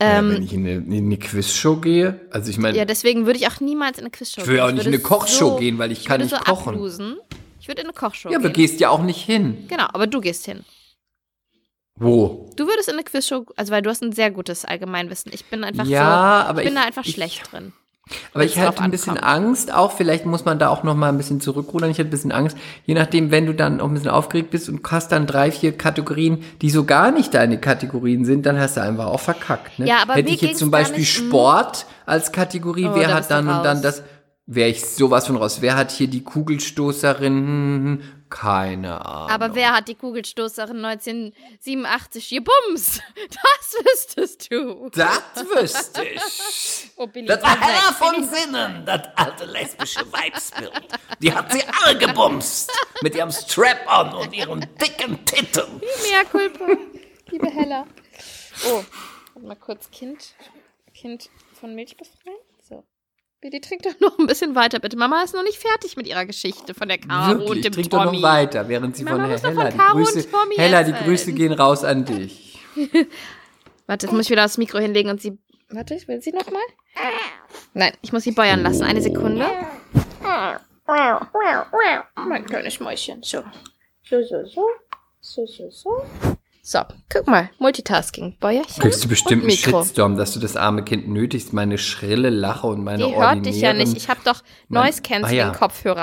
[0.00, 3.26] ja, Ähm, wenn ich in eine, in eine Quizshow gehe, also ich meine, ja, deswegen
[3.26, 4.54] würde ich auch niemals in eine Quizshow ich gehen.
[4.54, 6.44] will auch nicht in würde eine Kochshow so- gehen, weil ich, Ich kann würde nicht
[6.46, 6.74] so kochen.
[6.74, 7.16] ablosen.
[7.60, 8.66] Ich würde in eine Kochshow Ja, aber gehen.
[8.66, 9.66] gehst ja auch nicht hin.
[9.68, 10.64] Genau, aber du gehst hin.
[11.96, 12.50] Wo?
[12.56, 15.32] Du würdest in eine Quizshow, also weil du hast ein sehr gutes Allgemeinwissen.
[15.34, 17.72] Ich bin einfach Ja, so, aber ich bin ich- da einfach ich- schlecht drin.
[18.32, 19.18] Aber ich hatte ein bisschen.
[19.18, 21.90] Angst, auch vielleicht muss man da auch noch mal ein bisschen zurückrudern.
[21.90, 24.68] Ich hatte ein bisschen Angst, je nachdem, wenn du dann auch ein bisschen aufgeregt bist
[24.68, 28.76] und hast dann drei, vier Kategorien, die so gar nicht deine Kategorien sind, dann hast
[28.76, 29.78] du einfach auch verkackt.
[29.78, 29.86] Ne?
[29.86, 31.06] Ja, aber Hätte ich jetzt zum Beispiel mm.
[31.06, 34.02] Sport als Kategorie, Oh, wer da hat dann und dann das,
[34.48, 35.58] wäre ich sowas von raus.
[35.60, 38.00] Wer hat hier die Kugelstoßerin?
[38.30, 39.30] Keine Ahnung.
[39.30, 43.02] Aber wer hat die Kugelstoßerin 1987 gebumst?
[43.28, 44.88] Das wüsstest du.
[44.90, 45.22] Das
[45.54, 46.90] wüsste ich.
[46.96, 47.60] Oh, Das war.
[47.60, 50.88] Hella von Sinnen, das alte lesbische Weibsbild.
[51.20, 52.70] Die hat sie alle gebumst.
[53.02, 55.78] Mit ihrem Strap-on und ihren dicken Titten.
[55.78, 56.66] Mea culpa,
[57.30, 57.86] liebe Hella.
[58.66, 58.82] Oh,
[59.40, 60.34] mal kurz Kind,
[60.94, 62.36] Kind von Milch befreien.
[63.40, 64.96] Bitte trink doch noch ein bisschen weiter, bitte.
[64.96, 67.90] Mama ist noch nicht fertig mit ihrer Geschichte von der Caro und Wirklich, dem trink
[67.90, 68.16] doch Tommy.
[68.20, 70.92] noch weiter, während sie Mama von doch von die und Grüße, Tommy Heller, die.
[70.92, 72.58] Grüße gehen raus an dich.
[73.86, 75.38] Warte, jetzt muss ich wieder das Mikro hinlegen und sie.
[75.70, 76.62] Warte, ich will sie noch mal.
[77.74, 78.82] Nein, ich muss sie beuern lassen.
[78.82, 79.46] Eine Sekunde.
[82.16, 83.22] Mein kleines Mäuschen.
[83.22, 83.44] So.
[84.02, 84.64] So, so, so.
[85.20, 86.02] So, so, so.
[86.70, 89.84] So, guck mal, Multitasking, Bäuerchen Kriegst du bestimmt und einen.
[89.86, 93.58] Shitstorm, dass du das arme Kind nötigst, meine schrille Lache und meine Die hört dich
[93.62, 93.96] ja nicht.
[93.96, 95.50] Ich habe doch Mein- Noise Ah, ja.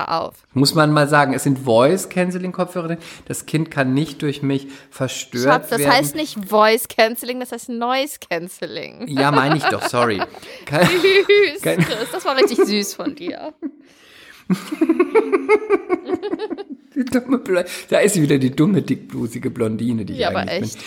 [0.08, 0.34] Auf.
[0.54, 2.98] Muss man mal sagen, es sind Voice-Canceling-Kopfhörer.
[3.28, 5.92] Das Kind kann nicht durch mich verstört Schatz, das werden.
[5.94, 9.08] heißt nicht Voice Cancelling, das heißt Noise Cancelling.
[9.08, 10.20] Ja, meine ich doch, sorry.
[10.66, 13.54] Kein- Süß, Kein- Chris, das war richtig süß von dir.
[16.96, 20.40] Die dumme Bl- Da ist sie wieder die dumme, dickblusige Blondine, die ich Ja, aber
[20.40, 20.78] eigentlich echt.
[20.78, 20.84] bin.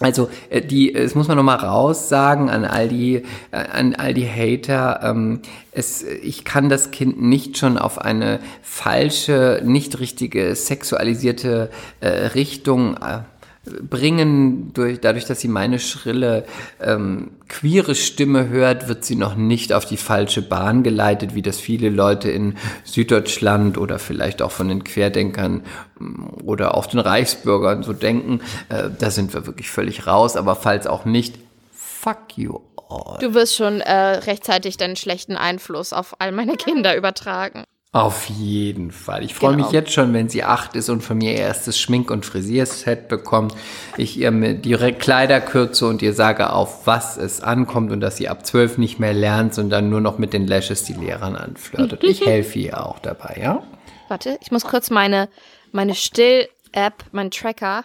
[0.00, 3.22] Also, äh, die, es muss man nochmal raussagen an all die,
[3.52, 5.38] äh, an all die Hater, ähm,
[5.70, 12.96] es, ich kann das Kind nicht schon auf eine falsche, nicht richtige, sexualisierte äh, Richtung
[12.96, 13.20] äh,
[13.64, 16.44] bringen, durch, dadurch, dass sie meine schrille,
[16.80, 21.58] ähm, queere Stimme hört, wird sie noch nicht auf die falsche Bahn geleitet, wie das
[21.58, 25.62] viele Leute in Süddeutschland oder vielleicht auch von den Querdenkern
[26.00, 28.40] ähm, oder auch den Reichsbürgern so denken.
[28.68, 31.38] Äh, da sind wir wirklich völlig raus, aber falls auch nicht,
[31.72, 33.18] fuck you all.
[33.20, 37.64] Du wirst schon äh, rechtzeitig deinen schlechten Einfluss auf all meine Kinder übertragen.
[37.94, 39.22] Auf jeden Fall.
[39.22, 39.64] Ich freue Genau.
[39.66, 43.06] mich jetzt schon, wenn sie acht ist und von mir ihr erstes Schmink- und Frisierset
[43.06, 43.54] bekommt.
[43.96, 48.28] Ich ihr Re- Kleider kürze und ihr sage, auf was es ankommt und dass sie
[48.28, 52.02] ab zwölf nicht mehr lernt, sondern nur noch mit den Lashes die Lehrern anflirtet.
[52.02, 53.62] Ich helfe ihr auch dabei, ja?
[54.08, 55.28] Warte, ich muss kurz meine,
[55.70, 57.84] meine Still-App, meinen Tracker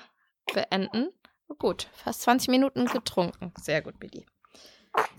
[0.56, 1.10] beenden.
[1.60, 3.54] Gut, fast 20 Minuten getrunken.
[3.62, 4.26] Sehr gut, Billy.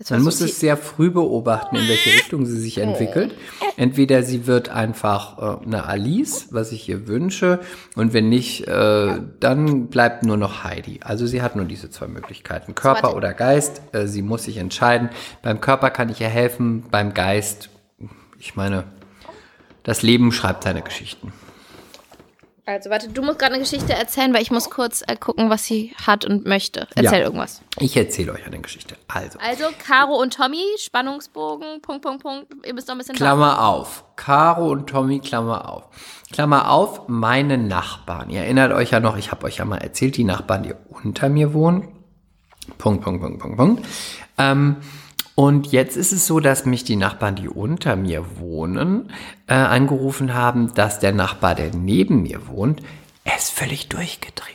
[0.09, 3.35] Man muss es sehr früh beobachten, in welche Richtung sie sich entwickelt.
[3.77, 7.59] Entweder sie wird einfach äh, eine Alice, was ich ihr wünsche,
[7.95, 10.99] und wenn nicht, äh, dann bleibt nur noch Heidi.
[11.03, 13.81] Also sie hat nur diese zwei Möglichkeiten, Körper oder Geist.
[13.91, 15.09] Äh, sie muss sich entscheiden.
[15.43, 17.69] Beim Körper kann ich ihr helfen, beim Geist,
[18.39, 18.85] ich meine,
[19.83, 21.31] das Leben schreibt seine Geschichten.
[22.65, 25.63] Also, warte, du musst gerade eine Geschichte erzählen, weil ich muss kurz äh, gucken, was
[25.65, 26.87] sie hat und möchte.
[26.95, 27.25] Erzähl Ja.
[27.25, 27.61] irgendwas.
[27.79, 28.95] Ich erzähle euch eine Geschichte.
[29.07, 32.53] Also, Also, Caro und Tommy, Spannungsbogen, Punkt, Punkt, Punkt.
[32.65, 34.05] Ihr müsst noch ein bisschen Klammer auf.
[34.15, 35.83] Caro und Tommy, Klammer auf.
[36.31, 38.29] Klammer auf, meine Nachbarn.
[38.29, 41.29] Ihr erinnert euch ja noch, ich habe euch ja mal erzählt, die Nachbarn, die unter
[41.29, 41.87] mir wohnen.
[42.77, 43.85] Punkt, Punkt, Punkt, Punkt, Punkt.
[44.37, 44.77] Ähm,
[45.41, 49.11] und jetzt ist es so, dass mich die Nachbarn, die unter mir wohnen,
[49.47, 52.83] äh, angerufen haben, dass der Nachbar, der neben mir wohnt,
[53.35, 54.45] ist völlig durchgedreht.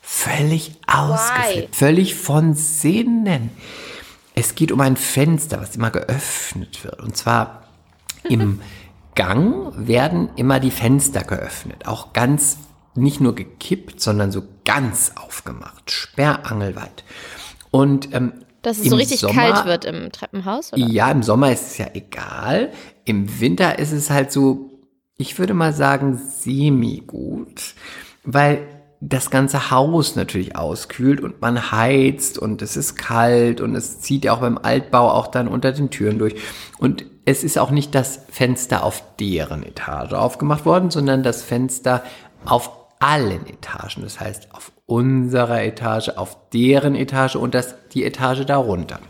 [0.00, 1.74] Völlig ausgeflippt.
[1.74, 3.50] Völlig von Sinnen.
[4.36, 7.00] Es geht um ein Fenster, was immer geöffnet wird.
[7.00, 7.64] Und zwar
[8.22, 8.60] im
[9.16, 11.88] Gang werden immer die Fenster geöffnet.
[11.88, 12.58] Auch ganz,
[12.94, 15.90] nicht nur gekippt, sondern so ganz aufgemacht.
[15.90, 17.02] Sperrangelweit.
[17.72, 18.32] Und ähm,
[18.66, 20.84] Dass es im so richtig Sommer- kalt wird im Treppenhaus, oder?
[20.88, 22.72] ja, im Sommer ist es ja egal.
[23.04, 24.70] Im Winter ist es halt so,
[25.16, 27.74] ich würde mal sagen, semi-gut,
[28.24, 28.66] weil
[29.00, 34.24] das ganze Haus natürlich auskühlt und man heizt und es ist kalt und es zieht
[34.24, 36.34] ja auch beim Altbau auch dann unter den Türen durch.
[36.78, 42.02] Und es ist auch nicht das Fenster auf deren Etage aufgemacht worden, sondern das Fenster
[42.44, 44.02] auf allen Etagen.
[44.02, 49.00] Das heißt, auf unserer Etage, auf deren Etage und das, die Etage darunter.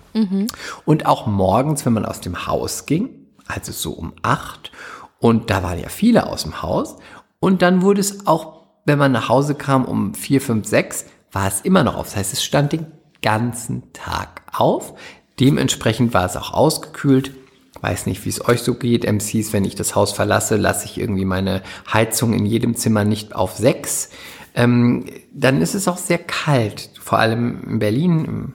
[0.84, 3.10] Und auch morgens, wenn man aus dem Haus ging,
[3.46, 4.72] also so um acht,
[5.20, 6.96] und da waren ja viele aus dem Haus,
[7.40, 11.46] und dann wurde es auch, wenn man nach Hause kam um vier, fünf, sechs, war
[11.46, 12.06] es immer noch auf.
[12.06, 12.86] Das heißt, es stand den
[13.20, 14.94] ganzen Tag auf.
[15.38, 17.32] Dementsprechend war es auch ausgekühlt.
[17.80, 20.98] Weiß nicht, wie es euch so geht, MCs, wenn ich das Haus verlasse, lasse ich
[20.98, 21.62] irgendwie meine
[21.92, 24.10] Heizung in jedem Zimmer nicht auf sechs.
[24.54, 28.52] Ähm, dann ist es auch sehr kalt, vor allem in Berlin im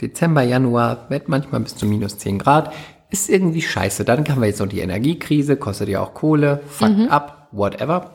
[0.00, 2.72] Dezember, Januar, wird manchmal bis zu minus 10 Grad.
[3.10, 4.04] Ist irgendwie scheiße.
[4.04, 8.14] Dann haben wir jetzt noch die Energiekrise, kostet ja auch Kohle, fuckt ab, whatever.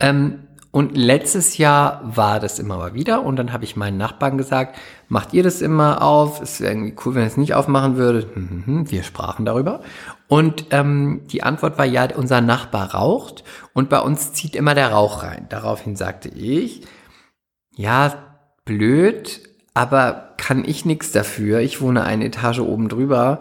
[0.00, 0.40] Ähm,
[0.76, 4.76] und letztes Jahr war das immer mal wieder und dann habe ich meinen Nachbarn gesagt,
[5.08, 6.42] macht ihr das immer auf?
[6.42, 8.36] Es wäre irgendwie cool, wenn ihr es nicht aufmachen würdet.
[8.36, 8.90] Hm, hm, hm.
[8.90, 9.80] Wir sprachen darüber.
[10.28, 14.92] Und ähm, die Antwort war ja, unser Nachbar raucht und bei uns zieht immer der
[14.92, 15.46] Rauch rein.
[15.48, 16.82] Daraufhin sagte ich,
[17.74, 18.12] ja,
[18.66, 21.60] blöd, aber kann ich nichts dafür.
[21.60, 23.38] Ich wohne eine Etage oben drüber.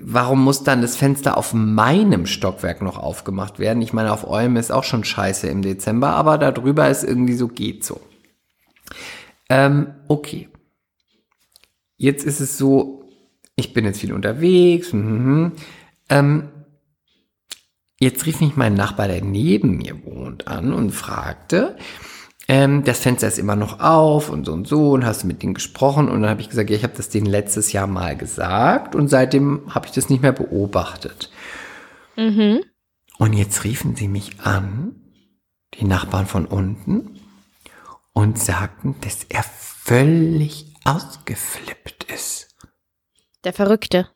[0.00, 3.82] Warum muss dann das Fenster auf meinem Stockwerk noch aufgemacht werden?
[3.82, 7.34] Ich meine, auf eurem ist auch schon scheiße im Dezember, aber da drüber ist irgendwie
[7.34, 8.00] so, geht so.
[9.48, 10.48] Ähm, okay.
[11.98, 13.10] Jetzt ist es so,
[13.54, 14.92] ich bin jetzt viel unterwegs.
[14.92, 15.52] Mhm.
[16.08, 16.48] Ähm,
[18.00, 21.76] jetzt rief mich mein Nachbar, der neben mir wohnt, an und fragte,
[22.48, 25.42] ähm, das Fenster ist immer noch auf und so und so und hast du mit
[25.42, 28.16] denen gesprochen und dann habe ich gesagt, ja, ich habe das denen letztes Jahr mal
[28.16, 31.30] gesagt und seitdem habe ich das nicht mehr beobachtet.
[33.18, 34.96] Und jetzt riefen sie mich an,
[35.74, 37.20] die Nachbarn von unten,
[38.12, 42.54] und sagten, dass er völlig ausgeflippt ist.
[43.44, 44.08] Der Verrückte.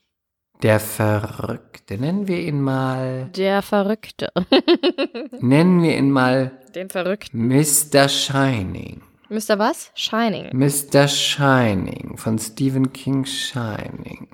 [0.63, 4.33] Der Verrückte, nennen wir ihn mal, Der Verrückte.
[5.41, 7.47] nennen wir ihn mal Den Verrückten.
[7.49, 8.09] Mr.
[8.09, 9.03] Shining.
[9.29, 9.59] Mr.
[9.59, 9.91] was?
[9.95, 10.51] Shining.
[10.57, 11.09] Mr.
[11.09, 14.29] Shining von Stephen King Shining.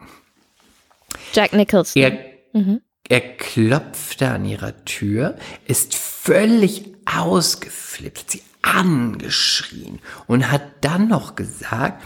[1.32, 2.02] Jack Nicholson.
[2.02, 2.18] Er,
[2.52, 2.82] Mhm.
[3.08, 12.02] er klopfte an ihrer Tür, ist völlig ausgeflippt, sie angeschrien und hat dann noch gesagt,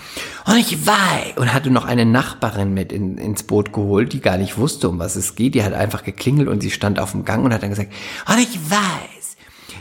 [0.47, 4.38] und ich weiß, und hatte noch eine Nachbarin mit in, ins Boot geholt, die gar
[4.38, 5.55] nicht wusste, um was es geht.
[5.55, 7.92] Die hat einfach geklingelt und sie stand auf dem Gang und hat dann gesagt,
[8.27, 9.16] und ich weiß,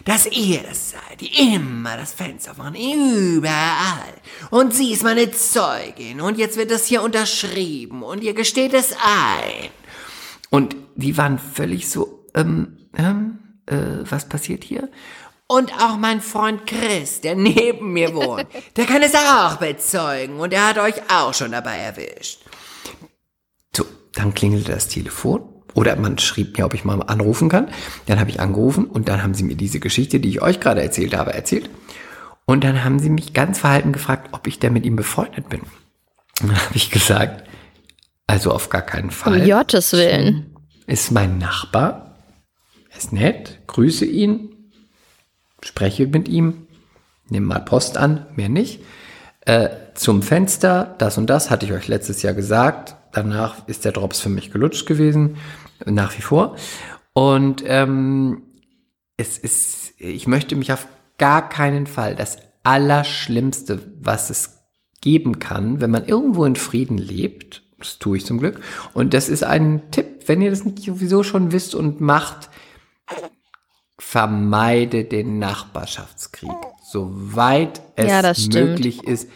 [0.04, 4.14] dass ihr das seid, die immer das Fenster machen, überall.
[4.52, 8.92] Und sie ist meine Zeugin und jetzt wird das hier unterschrieben und ihr gesteht es
[8.92, 9.70] ein.
[10.52, 13.76] Und die waren völlig so, ähm, ähm, äh,
[14.10, 14.90] was passiert hier?
[15.48, 20.52] Und auch mein Freund Chris, der neben mir wohnt, der kann es auch bezeugen und
[20.52, 22.42] er hat euch auch schon dabei erwischt.
[23.76, 27.70] So, dann klingelte das Telefon oder man schrieb mir, ob ich mal anrufen kann.
[28.08, 30.82] Dann habe ich angerufen und dann haben sie mir diese Geschichte, die ich euch gerade
[30.82, 31.70] erzählt habe, erzählt.
[32.46, 35.62] Und dann haben sie mich ganz verhalten gefragt, ob ich denn mit ihm befreundet bin.
[36.42, 37.48] Und dann habe ich gesagt,
[38.26, 39.48] also auf gar keinen Um Fall.
[39.48, 40.56] Gottes Willen.
[40.88, 42.16] Ist mein Nachbar,
[42.90, 44.55] er ist nett, grüße ihn,
[45.68, 46.68] spreche mit ihm,
[47.30, 48.82] nehme mal Post an, mehr nicht.
[49.42, 52.96] Äh, zum Fenster, das und das hatte ich euch letztes Jahr gesagt.
[53.12, 55.38] Danach ist der Drops für mich gelutscht gewesen,
[55.86, 56.56] nach wie vor.
[57.14, 58.44] Und ähm,
[59.18, 64.66] es ist, ich möchte mich auf gar keinen Fall das Allerschlimmste, was es
[65.02, 68.60] geben kann, wenn man irgendwo in Frieden lebt, das tue ich zum Glück.
[68.94, 72.50] Und das ist ein Tipp, wenn ihr das nicht sowieso schon wisst und macht,
[74.16, 76.50] vermeide den Nachbarschaftskrieg.
[76.82, 78.08] Soweit es
[78.48, 79.30] Ja, möglich ist.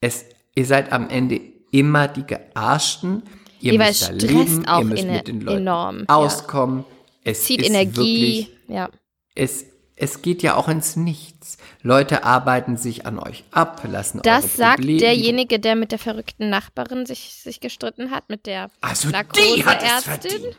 [0.00, 0.24] Es,
[0.54, 1.38] ihr seid am Ende
[1.70, 3.24] immer die Gearschten.
[3.60, 6.04] Ihr Ja, weil müsst da leben, auch ihr müsst mit den Leuten enorm, ja.
[6.16, 6.84] auskommen.
[7.24, 8.46] Es Zieht Energie.
[8.46, 8.88] Wirklich, Ja.
[9.34, 11.56] es, es geht ja auch ins Nichts.
[11.82, 15.98] Leute arbeiten sich an euch ab, lassen eure Das sagt Probleme- derjenige, der mit der
[15.98, 20.56] verrückten Nachbarin sich, sich gestritten hat, mit der Also die hat es verdient.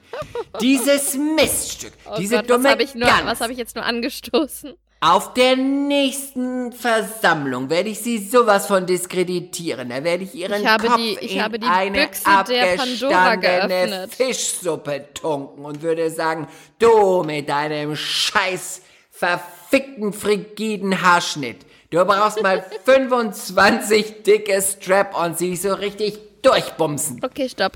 [0.62, 3.26] Dieses Miststück, Oh diese Gott, dumme was habe ich, nur- Gans.
[3.26, 4.74] was hab ich jetzt nur angestoßen?
[5.00, 9.90] Auf der nächsten Versammlung werde ich sie sowas von diskreditieren.
[9.90, 14.08] Da werde ich ihren Ich habe Kopf die- ich in habe die eine Büchse abgestandene.
[14.10, 16.48] Fischsuppe tunken und würde sagen,
[16.80, 18.82] du mit deinem scheiß
[19.18, 21.66] verfickten frigiden Haarschnitt.
[21.90, 27.24] Du brauchst mal 25 dicke Strap-ons, die dich so richtig durchbumsen.
[27.24, 27.74] Okay, stopp.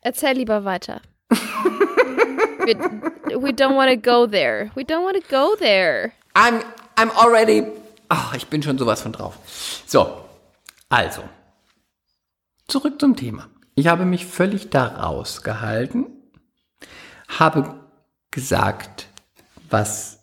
[0.00, 1.00] Erzähl lieber weiter.
[1.30, 2.74] we,
[3.36, 4.70] we don't want to go there.
[4.74, 6.12] We don't want to go there.
[6.34, 6.62] I'm,
[6.96, 7.64] I'm already.
[8.08, 9.38] Ach, ich bin schon sowas von drauf.
[9.86, 10.24] So,
[10.88, 11.22] also.
[12.66, 13.48] Zurück zum Thema.
[13.74, 16.06] Ich habe mich völlig da rausgehalten,
[17.28, 17.80] habe
[18.30, 19.06] gesagt,
[19.70, 20.17] was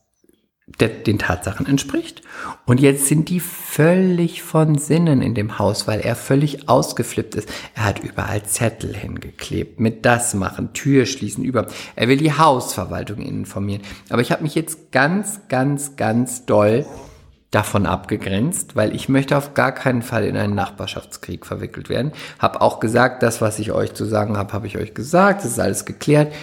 [0.68, 2.22] der, den Tatsachen entspricht.
[2.66, 7.50] Und jetzt sind die völlig von Sinnen in dem Haus, weil er völlig ausgeflippt ist.
[7.76, 11.68] Er hat überall Zettel hingeklebt, mit das machen, Tür schließen, über.
[11.96, 13.84] Er will die Hausverwaltung informieren.
[14.10, 16.86] Aber ich habe mich jetzt ganz, ganz, ganz doll
[17.52, 22.12] davon abgegrenzt, weil ich möchte auf gar keinen Fall in einen Nachbarschaftskrieg verwickelt werden.
[22.40, 25.44] Hab auch gesagt, das, was ich euch zu sagen habe, habe ich euch gesagt.
[25.44, 26.34] Das ist alles geklärt.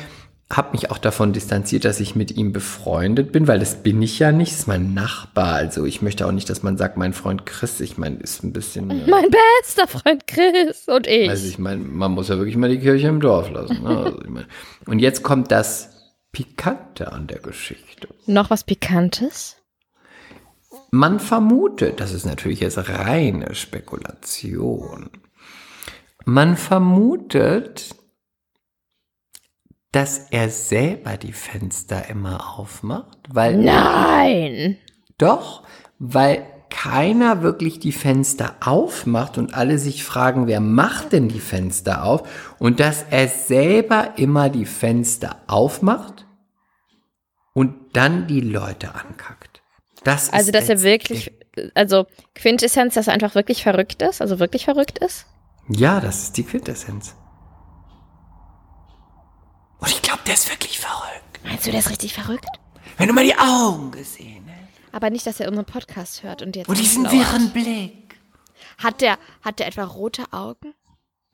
[0.55, 4.19] Hab mich auch davon distanziert, dass ich mit ihm befreundet bin, weil das bin ich
[4.19, 4.53] ja nicht.
[4.53, 5.55] Das ist mein Nachbar.
[5.55, 7.81] Also ich möchte auch nicht, dass man sagt, mein Freund Chris.
[7.81, 8.91] Ich meine, ist ein bisschen.
[8.91, 11.31] äh, Mein bester Freund Chris und ich.
[11.31, 13.83] also ich meine, man muss ja wirklich mal die Kirche im Dorf lassen.
[13.83, 13.97] Ne?
[13.97, 14.45] Also ich mein,
[14.87, 15.89] und jetzt kommt das
[16.33, 18.09] Pikante an der Geschichte.
[18.27, 19.57] Noch was Pikantes?
[20.91, 25.09] Man vermutet, das ist natürlich jetzt reine Spekulation,
[26.25, 27.95] man vermutet,
[29.93, 34.79] dass er selber die Fenster immer aufmacht, weil Nein.
[35.19, 35.63] doch,
[35.99, 42.03] weil keiner wirklich die Fenster aufmacht und alle sich fragen, wer macht denn die Fenster
[42.03, 46.27] auf und dass er selber immer die Fenster aufmacht
[47.53, 49.63] und dann die Leute ankackt.
[50.03, 51.31] Das Also, dass er wirklich,
[51.75, 55.27] also Quintessenz, dass er einfach wirklich verrückt ist, also wirklich verrückt ist?
[55.69, 57.15] Ja, das ist die Quintessenz.
[59.83, 61.41] Und ich glaube, der ist wirklich verrückt.
[61.45, 62.47] Meinst du, der ist richtig verrückt?
[62.99, 64.95] Wenn du mal die Augen gesehen hast.
[64.95, 66.69] Aber nicht, dass er unseren Podcast hört und jetzt.
[66.69, 67.17] Und diesen lauert.
[67.17, 68.17] wirren Blick.
[68.79, 70.75] Hat der, hat der etwa rote Augen?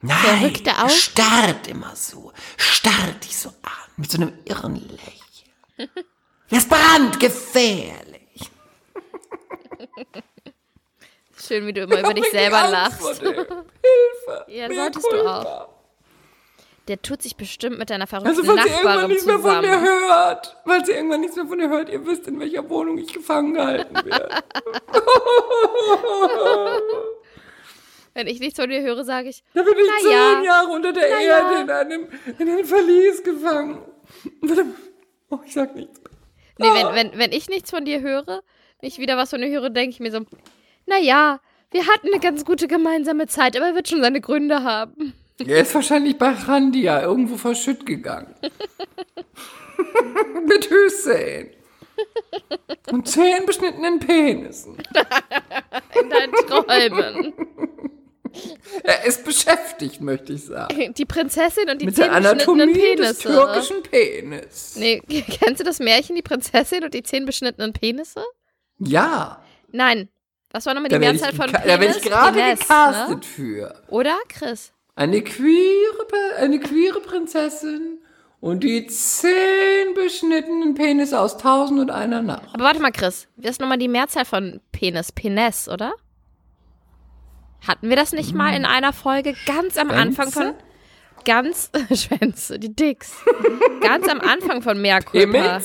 [0.01, 0.89] Nein, Verrückte er Augen?
[0.89, 2.31] starrt immer so.
[2.57, 3.71] Starrt dich so an.
[3.97, 5.89] Mit so einem irren Lächeln.
[6.49, 8.49] Der ist brandgefährlich.
[11.37, 13.01] schön, wie du immer über dich selber lachst.
[13.21, 14.45] Hilfe!
[14.47, 15.69] Ja, solltest du auch.
[16.89, 19.61] Der tut sich bestimmt mit deiner verrückten Also, falls ihr irgendwann Nachbarin nichts mehr von
[19.61, 19.85] mir zusammen.
[19.85, 23.13] hört, falls ihr irgendwann nichts mehr von mir hört, ihr wisst, in welcher Wohnung ich
[23.13, 24.29] gefangen gehalten werde.
[28.15, 30.33] Wenn ich nichts von dir höre, sage ich, Da bin ich Na ja.
[30.35, 31.61] zehn Jahre unter der Na Erde ja.
[31.61, 32.07] in einem,
[32.39, 33.83] in einem Verlies gefangen.
[35.29, 36.01] Oh, ich sag nichts.
[36.57, 38.41] nee, wenn, wenn, wenn ich nichts von dir höre,
[38.81, 40.21] ich wieder was von dir höre, denke ich mir so,
[40.87, 45.13] naja, wir hatten eine ganz gute gemeinsame Zeit, aber er wird schon seine Gründe haben.
[45.39, 48.35] Er ist wahrscheinlich bei Randia irgendwo verschütt gegangen.
[50.47, 51.49] Mit Hüseyin.
[52.91, 54.75] Und zehn beschnittenen Penissen.
[56.01, 57.33] In deinen Träumen.
[58.83, 60.93] Er ist beschäftigt, möchte ich sagen.
[60.93, 64.75] Die Prinzessin und die Mit zehn der beschnittenen Anatomie des türkischen Penis.
[64.77, 65.01] Nee,
[65.41, 68.23] kennst du das Märchen, die Prinzessin und die zehn beschnittenen Penisse?
[68.79, 70.09] Ja, Nein.
[70.51, 71.67] Was war nochmal die werde Mehrzahl von Penis?
[71.67, 73.21] da werd ich gerade gecastet Ne?
[73.23, 73.83] für.
[73.89, 74.71] Oder, Chris?
[74.99, 76.07] Eine queere,
[76.39, 77.99] eine queere Prinzessin
[78.41, 82.49] und die zehn beschnittenen Penisse aus Tausend und einer Nacht.
[82.51, 83.29] Aber warte mal, Chris.
[83.37, 85.13] Wie ist nochmal die Mehrzahl von Penis?
[85.13, 85.93] Penis, oder?
[87.65, 90.53] Hatten wir das nicht mal in einer Folge ganz am Anfang von.
[91.23, 91.71] Ganz.
[91.93, 93.23] Schwänze, die Dicks.
[93.79, 95.61] ganz am Anfang von Mehrkulpa.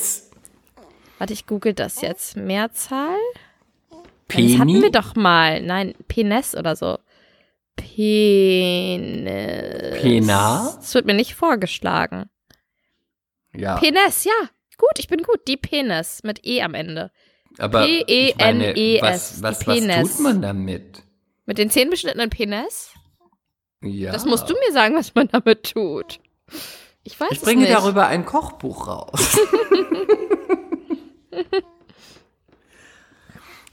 [1.17, 2.37] Warte, ich google das jetzt.
[2.37, 3.17] Mehrzahl?
[3.89, 4.81] Das hatten Peni?
[4.81, 5.61] wir doch mal.
[5.61, 6.99] Nein, Penis oder so.
[7.75, 9.31] Penis.
[10.01, 10.73] Pena?
[10.77, 12.29] Das wird mir nicht vorgeschlagen.
[13.53, 14.31] Ja, Penis, ja.
[14.77, 15.47] Gut, ich bin gut.
[15.47, 17.11] Die Penis mit E am Ende.
[17.57, 20.15] aber ich P-E-N-E-S, was, was, was Penis.
[20.17, 21.03] tut man damit?
[21.45, 22.91] Mit den zehn beschnittenen Penis?
[23.81, 24.11] Ja.
[24.11, 26.19] Das musst du mir sagen, was man damit tut.
[27.03, 27.73] Ich weiß Ich es bringe nicht.
[27.73, 29.37] darüber ein Kochbuch raus.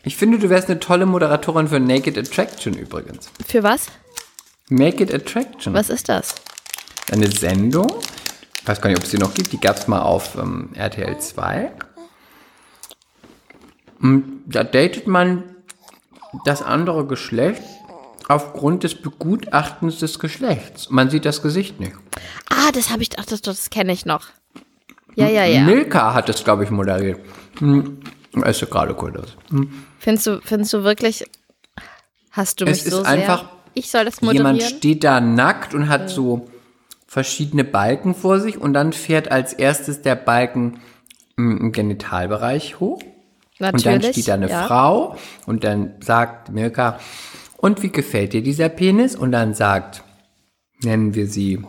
[0.04, 3.30] ich finde, du wärst eine tolle Moderatorin für Naked Attraction übrigens.
[3.46, 3.86] Für was?
[4.68, 5.74] Naked Attraction.
[5.74, 6.34] Was ist das?
[7.10, 7.90] Eine Sendung.
[8.60, 9.52] Ich weiß gar nicht, ob es die noch gibt.
[9.52, 11.72] Die gab es mal auf ähm, RTL 2.
[14.00, 15.44] Und Da datet man
[16.44, 17.62] das andere Geschlecht
[18.28, 20.90] aufgrund des Begutachtens des Geschlechts.
[20.90, 21.94] Man sieht das Gesicht nicht.
[22.48, 24.26] Ah, das habe ich, ach, das, das kenne ich noch.
[25.14, 25.62] Ja, ja, ja.
[25.62, 27.20] Milka hat es, glaube ich, moderiert.
[27.58, 28.00] Hm,
[28.44, 29.36] ist ja gerade cool das.
[30.02, 31.24] Findest du, findest du wirklich,
[32.32, 34.56] hast du mich Es ist so einfach sehr, ich soll das moderieren?
[34.56, 36.48] Jemand steht da nackt und hat so
[37.06, 40.80] verschiedene Balken vor sich und dann fährt als erstes der Balken
[41.36, 43.00] im Genitalbereich hoch.
[43.60, 43.86] Natürlich.
[43.86, 44.66] Und dann steht da eine ja.
[44.66, 46.98] Frau und dann sagt Mirka,
[47.58, 49.14] und wie gefällt dir dieser Penis?
[49.14, 50.02] Und dann sagt,
[50.82, 51.62] nennen wir sie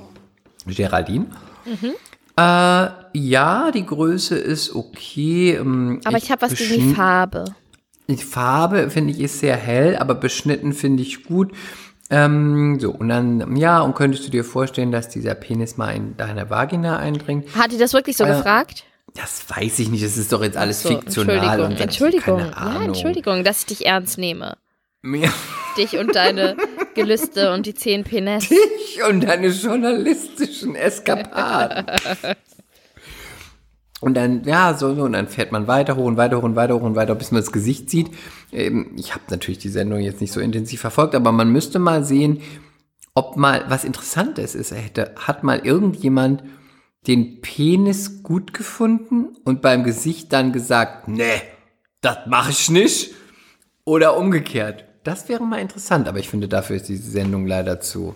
[0.65, 1.27] Geraldine.
[1.65, 1.93] Mhm.
[2.35, 5.51] Äh, ja, die Größe ist okay.
[5.51, 7.45] ähm, Aber ich habe was gegen die Farbe.
[8.07, 11.51] Die Farbe finde ich ist sehr hell, aber beschnitten finde ich gut.
[12.09, 16.15] Ähm, so, und dann, ja, und könntest du dir vorstellen, dass dieser Penis mal in
[16.17, 17.55] deine Vagina eindringt?
[17.55, 18.83] Hat die das wirklich so Äh, gefragt?
[19.15, 21.35] Das weiß ich nicht, das ist doch jetzt alles So, fiktional.
[21.37, 22.37] Entschuldigung, und Entschuldigung.
[22.39, 22.87] Keine Ja, Ahnung.
[22.87, 24.57] Entschuldigung, dass ich dich ernst nehme.
[25.01, 25.29] Mir
[25.77, 26.55] Dich und deine
[26.93, 28.49] Gelüste und die zehn Penis.
[28.51, 31.85] ich und deine journalistischen Eskapaden.
[34.03, 36.55] Und dann, ja, so, so, und dann fährt man weiter hoch und weiter hoch und
[36.55, 38.11] weiter hoch und weiter, bis man das Gesicht sieht.
[38.51, 42.03] Ähm, ich habe natürlich die Sendung jetzt nicht so intensiv verfolgt, aber man müsste mal
[42.03, 42.41] sehen,
[43.13, 44.71] ob mal was Interessantes ist.
[44.71, 46.43] Er hätte, hat mal irgendjemand
[47.07, 51.41] den Penis gut gefunden und beim Gesicht dann gesagt, nee,
[52.01, 53.13] das mache ich nicht.
[53.85, 54.85] Oder umgekehrt.
[55.03, 58.15] Das wäre mal interessant, aber ich finde, dafür ist diese Sendung leider zu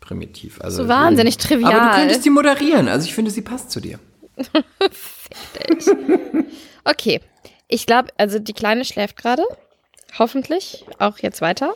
[0.00, 0.60] primitiv.
[0.60, 1.72] Also So wahnsinnig trivial.
[1.72, 3.98] Aber du könntest die moderieren, also ich finde, sie passt zu dir.
[6.84, 7.20] Okay.
[7.68, 9.44] Ich glaube, also die Kleine schläft gerade.
[10.18, 10.84] Hoffentlich.
[10.98, 11.74] Auch jetzt weiter.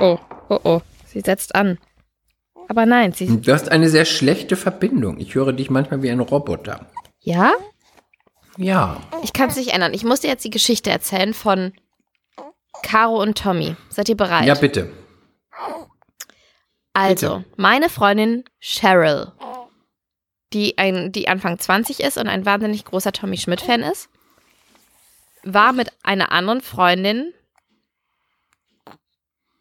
[0.00, 0.80] Oh, oh, oh.
[1.06, 1.78] Sie setzt an.
[2.68, 3.26] Aber nein, sie.
[3.40, 5.18] Du hast eine sehr schlechte Verbindung.
[5.18, 6.86] Ich höre dich manchmal wie ein Roboter.
[7.20, 7.52] Ja?
[8.56, 9.00] Ja.
[9.22, 9.92] Ich kann es nicht ändern.
[9.92, 11.72] Ich muss dir jetzt die Geschichte erzählen von
[12.82, 13.76] Caro und Tommy.
[13.90, 14.46] Seid ihr bereit?
[14.46, 14.90] Ja, bitte.
[16.94, 19.32] Also, meine Freundin Cheryl,
[20.52, 24.08] die, ein, die Anfang 20 ist und ein wahnsinnig großer Tommy Schmidt-Fan ist,
[25.42, 27.32] war mit einer anderen Freundin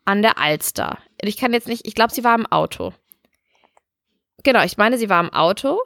[0.06, 0.98] an der Alster.
[1.22, 2.94] Ich kann jetzt nicht, ich glaube, sie war im Auto.
[4.44, 5.80] Genau, ich meine, sie war im Auto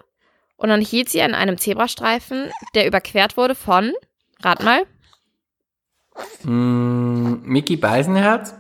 [0.58, 3.94] und dann hielt sie an einem Zebrastreifen, der überquert wurde von,
[4.42, 4.86] rat mal,
[6.44, 8.56] Mm, Mickey Beisenherz?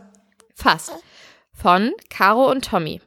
[0.55, 0.91] fast,
[1.53, 2.99] von Caro und Tommy.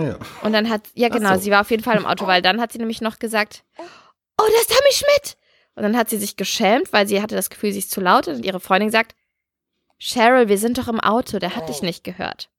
[0.00, 0.16] Ja.
[0.42, 1.40] Und dann hat, ja genau, so.
[1.40, 4.44] sie war auf jeden Fall im Auto, weil dann hat sie nämlich noch gesagt, oh,
[4.46, 5.36] das ist Tommy Schmidt.
[5.74, 8.28] Und dann hat sie sich geschämt, weil sie hatte das Gefühl, sie ist zu laut.
[8.28, 9.14] Und ihre Freundin sagt,
[9.98, 12.50] Cheryl, wir sind doch im Auto, der hat dich nicht gehört.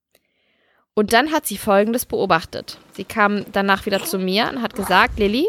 [0.96, 2.78] Und dann hat sie Folgendes beobachtet.
[2.94, 5.48] Sie kam danach wieder zu mir und hat gesagt, Lilly,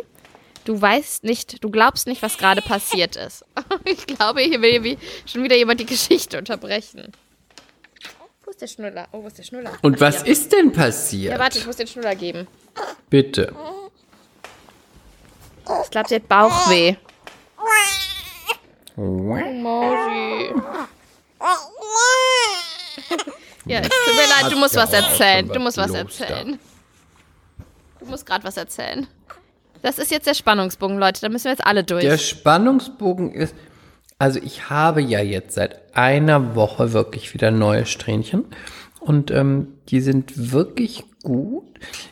[0.64, 3.44] du weißt nicht, du glaubst nicht, was gerade passiert ist.
[3.84, 7.12] Ich glaube, hier will schon wieder jemand die Geschichte unterbrechen.
[8.44, 9.08] Wo ist der Schnuller?
[9.12, 9.72] Oh, wo ist der Schnuller?
[9.82, 10.32] Und was Hier.
[10.32, 11.32] ist denn passiert?
[11.32, 12.46] Ja, warte, ich muss den Schnuller geben.
[13.08, 13.54] Bitte.
[15.84, 16.96] Ich glaube, sie hat Bauchweh.
[18.96, 20.52] Moji.
[23.66, 25.48] Ja, es tut mir leid, du musst ja was erzählen.
[25.48, 26.58] Du musst was erzählen.
[27.98, 29.06] Du musst gerade was erzählen.
[29.80, 31.22] Das ist jetzt der Spannungsbogen, Leute.
[31.22, 32.04] Da müssen wir jetzt alle durch.
[32.04, 33.54] Der Spannungsbogen ist,
[34.18, 38.44] also ich habe ja jetzt seit einer Woche wirklich wieder neue Strähnchen
[39.00, 41.64] und ähm, die sind wirklich gut.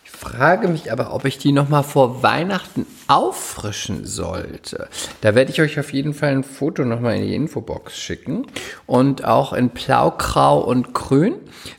[0.05, 4.88] Ich frage mich aber, ob ich die noch mal vor Weihnachten auffrischen sollte.
[5.20, 8.46] Da werde ich euch auf jeden Fall ein Foto noch mal in die Infobox schicken
[8.86, 11.34] und auch in Blau, Grau und Grün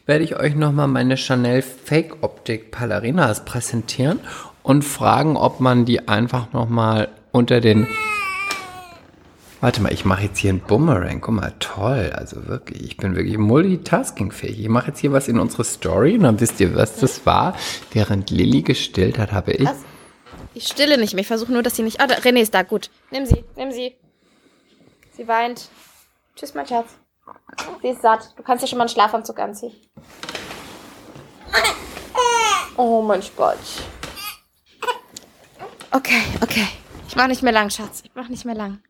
[0.05, 4.19] werde ich euch noch mal meine Chanel Fake Optik Ballerinas präsentieren
[4.61, 7.87] und fragen, ob man die einfach noch mal unter den
[9.63, 11.21] Warte mal, ich mache jetzt hier einen Boomerang.
[11.21, 12.11] Guck mal, toll.
[12.13, 14.59] Also wirklich, ich bin wirklich multitaskingfähig.
[14.59, 17.55] Ich mache jetzt hier was in unsere Story und dann wisst ihr, was das war.
[17.93, 19.69] Während Lilly gestillt hat, habe ich.
[20.53, 21.21] Ich stille nicht mehr.
[21.21, 22.01] Ich versuche nur, dass sie nicht.
[22.01, 22.63] Ah, da, René ist da.
[22.63, 22.89] Gut.
[23.09, 23.45] Nimm sie.
[23.55, 23.95] Nimm sie.
[25.15, 25.69] Sie weint.
[26.35, 26.97] Tschüss, mein Schatz.
[27.81, 28.33] Sie ist satt.
[28.35, 29.71] Du kannst dir schon mal einen Schlafanzug anziehen.
[32.75, 33.81] Oh, mein Spatz.
[35.91, 36.67] Okay, okay.
[37.07, 38.01] Ich mach nicht mehr lang, Schatz.
[38.03, 38.81] Ich mach nicht mehr lang.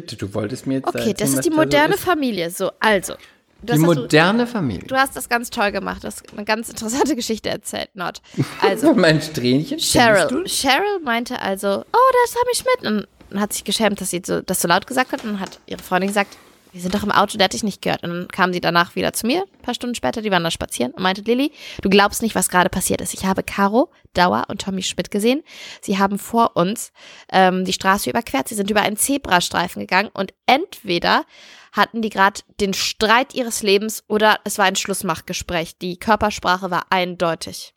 [0.00, 2.04] Bitte, du wolltest mir jetzt Okay, das ist die da so moderne ist.
[2.04, 2.50] Familie.
[2.50, 3.14] So, also.
[3.62, 4.86] Das Die hast du, moderne Familie.
[4.86, 6.04] du hast das ganz toll gemacht.
[6.04, 8.20] Du hast eine ganz interessante Geschichte erzählt, Not.
[8.60, 9.78] Also, mein Strähnchen.
[9.78, 10.44] Cheryl.
[10.44, 13.06] Cheryl meinte also, oh, das habe ich mit.
[13.32, 15.24] Und hat sich geschämt, dass sie so, das so laut gesagt hat.
[15.24, 16.36] Und hat ihre Freundin gesagt,
[16.76, 18.02] wir sind doch im Auto, der hat dich nicht gehört.
[18.02, 20.50] Und dann kam sie danach wieder zu mir, ein paar Stunden später, die waren da
[20.50, 21.50] spazieren und meinte, Lilly,
[21.80, 23.14] du glaubst nicht, was gerade passiert ist.
[23.14, 25.42] Ich habe Caro, Dauer und Tommy Schmidt gesehen.
[25.80, 26.92] Sie haben vor uns
[27.32, 28.48] ähm, die Straße überquert.
[28.48, 31.24] Sie sind über einen Zebrastreifen gegangen und entweder
[31.72, 35.78] hatten die gerade den Streit ihres Lebens oder es war ein Schlussmachgespräch.
[35.78, 37.72] Die Körpersprache war eindeutig.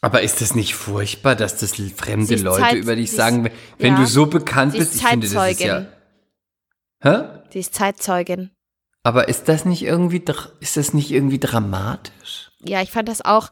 [0.00, 4.00] Aber ist das nicht furchtbar, dass das fremde Leute Zeit- über dich sagen, wenn- ja.
[4.00, 4.94] du so bekannt bist?
[4.94, 5.86] ist Ich finde, das ist ja.
[7.00, 7.22] Hä?
[7.50, 8.50] Sie ist Zeitzeugin.
[9.02, 10.22] Aber ist das nicht irgendwie,
[10.60, 12.50] ist das nicht irgendwie dramatisch?
[12.64, 13.50] Ja, ich fand das auch.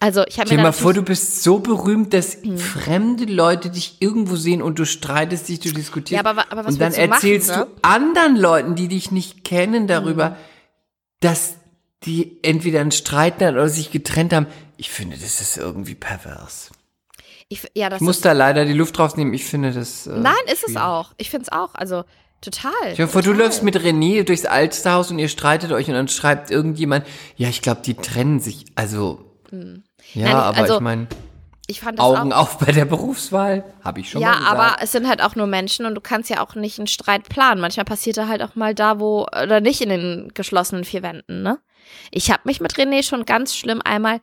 [0.00, 2.58] Also, ich habe Stell mir dir mal vor, du bist so berühmt, dass Mhm.
[2.58, 6.22] fremde Leute dich irgendwo sehen und du streitest dich, du diskutierst.
[6.22, 7.66] Ja, aber aber was und dann du machen, erzählst ne?
[7.66, 10.36] du anderen Leuten, die dich nicht kennen, darüber,
[11.20, 11.54] dass
[12.04, 14.46] die entweder einen Streit hatten oder sich getrennt haben.
[14.76, 16.70] Ich finde, das ist irgendwie pervers.
[17.48, 19.34] ich, ja, Ich muss da leider die Luft rausnehmen.
[19.34, 20.06] Ich finde das.
[20.06, 20.78] Äh, Nein, ist es schwierig.
[20.78, 21.12] auch.
[21.16, 21.74] Ich finde es auch.
[21.74, 22.04] Also,
[22.40, 22.72] total.
[22.92, 23.44] Stell dir vor, du total.
[23.46, 27.62] läufst mit René durchs Alsterhaus und ihr streitet euch und dann schreibt irgendjemand, ja, ich
[27.62, 28.66] glaube, die trennen sich.
[28.74, 29.84] Also, ja, Hm.
[30.14, 31.06] Nein, aber also, ich meine,
[31.66, 32.42] Ich fand Augen auch.
[32.42, 34.52] auf bei der Berufswahl, habe ich schon Ja, mal gesagt.
[34.58, 37.28] aber es sind halt auch nur Menschen und du kannst ja auch nicht einen Streit
[37.28, 37.60] planen.
[37.60, 41.42] Manchmal passiert er halt auch mal da, wo, oder nicht in den geschlossenen vier Wänden,
[41.42, 41.58] ne?
[42.10, 44.20] Ich habe mich mit René schon ganz schlimm einmal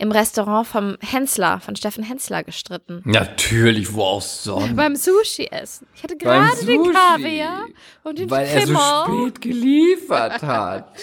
[0.00, 3.02] im Restaurant vom Hensler, von Steffen Hensler gestritten.
[3.04, 4.74] Natürlich, wo auch sonst.
[4.74, 5.86] Beim Sushi essen.
[5.94, 6.92] Ich hatte gerade den.
[6.92, 7.66] Kaviar
[8.02, 10.92] und den Weil er so spät geliefert hat.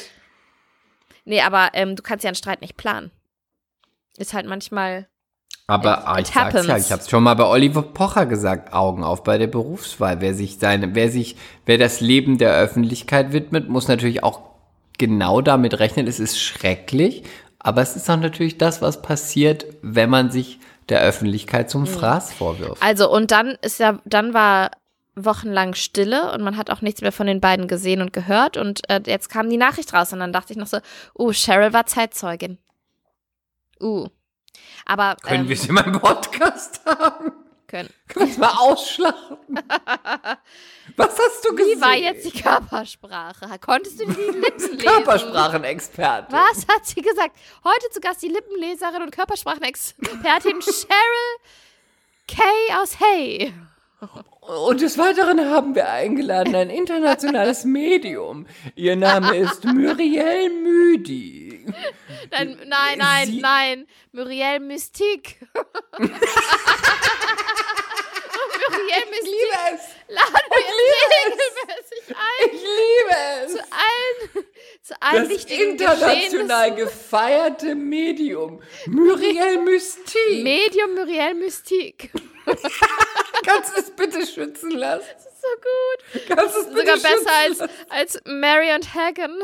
[1.30, 3.12] Nee, aber ähm, du kannst ja einen Streit nicht planen.
[4.16, 5.08] Ist halt manchmal.
[5.68, 6.86] Aber It- ah, it ich sag's ja, happens.
[6.86, 10.22] ich habe es schon mal bei Oliver Pocher gesagt, Augen auf bei der Berufswahl.
[10.22, 11.36] Wer sich seine, wer sich,
[11.66, 14.40] wer das Leben der Öffentlichkeit widmet, muss natürlich auch
[14.98, 16.08] genau damit rechnen.
[16.08, 17.24] Es ist schrecklich,
[17.68, 20.58] aber es ist auch natürlich das, was passiert, wenn man sich
[20.88, 22.82] der Öffentlichkeit zum Fraß vorwirft.
[22.82, 24.72] Also, und dann ist ja, dann war
[25.16, 28.56] wochenlang Stille und man hat auch nichts mehr von den beiden gesehen und gehört.
[28.56, 30.78] Und äh, jetzt kam die Nachricht raus und dann dachte ich noch so,
[31.20, 32.58] uh, Cheryl war Zeitzeugin.
[33.82, 34.08] Uh.
[34.86, 37.34] Aber Können ähm, wir es in meinem Podcast haben?
[37.68, 37.90] Können.
[38.20, 39.38] Es mal ausschlachten?
[40.96, 41.78] Was hast du gesehen?
[41.78, 43.48] Wie war jetzt die Körpersprache?
[43.60, 44.78] Konntest du die Lippen lesen?
[44.78, 46.32] Körpersprachenexperte.
[46.32, 47.36] Was hat sie gesagt?
[47.64, 51.38] Heute zu Gast die Lippenleserin und Körpersprachenexpertin Cheryl
[52.28, 53.54] Kay aus Hey.
[54.42, 58.46] Und des Weiteren haben wir eingeladen ein internationales Medium.
[58.76, 61.47] Ihr Name ist Muriel Müdi.
[62.32, 63.88] Nein, nein, nein, Sie- nein.
[64.12, 65.38] Muriel Mystique.
[68.70, 69.82] Muriel Mystique es.
[70.08, 70.64] laden wir
[71.08, 72.48] regelmäßig ein.
[72.48, 73.16] Ich liebe
[73.46, 73.52] es.
[73.54, 74.46] Zu allen,
[74.82, 78.62] zu allen Das wichtigen international gefeierte Medium.
[78.88, 80.44] Muriel Mystique.
[80.44, 82.12] Medium Muriel Mystique.
[83.46, 85.06] Kannst du es bitte schützen lassen?
[85.42, 86.28] So gut.
[86.28, 87.60] Kannst du es bitte Sogar besser als,
[87.90, 89.38] als Mary und Hagen.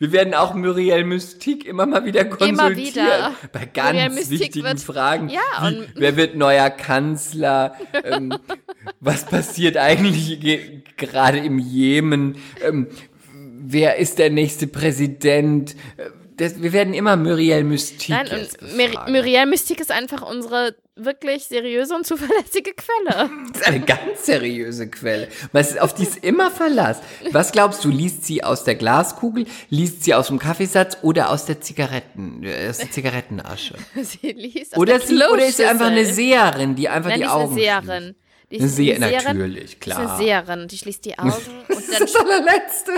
[0.00, 2.76] Wir werden auch Muriel Mystique immer mal wieder konsultieren.
[2.94, 3.34] wieder.
[3.52, 5.28] Bei ganz wichtigen wird- Fragen.
[5.28, 5.40] Ja,
[5.70, 7.76] wie, wer wird neuer Kanzler?
[8.04, 8.32] ähm,
[9.00, 12.36] was passiert eigentlich ge gerade im Jemen?
[12.66, 12.86] Ähm,
[13.34, 15.76] wer ist der nächste Präsident?
[15.98, 16.04] Äh,
[16.40, 19.12] Das, wir werden immer Muriel Mystique Nein, und befragen.
[19.12, 23.30] Muriel Mystique ist einfach unsere wirklich seriöse und zuverlässige Quelle.
[23.52, 25.28] Das ist eine ganz seriöse Quelle.
[25.52, 26.98] Ist auf die ist immer Verlass.
[27.32, 31.44] Was glaubst du, liest sie aus der Glaskugel, liest sie aus dem Kaffeesatz oder aus
[31.44, 33.74] der Zigaretten, äh, aus der Zigarettenasche?
[34.02, 36.04] sie liest aus Oder, der sie, oder ist sie einfach eine.
[36.06, 38.14] Seherin, die einfach Nein, die die ist Augen eine Seherin.
[38.50, 39.36] Die ist Eine Sehe- eine Seherin.
[39.38, 39.98] natürlich, Die ist klar.
[39.98, 40.68] eine Seherin.
[40.68, 41.32] Die schließt die Augen
[41.68, 42.92] und dann Das allerletzte.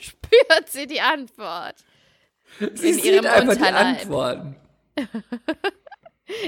[0.00, 1.76] spürt sie die Antwort.
[2.74, 4.00] Sie in ihrem einfach die Unterleib.
[4.00, 4.56] Antworten.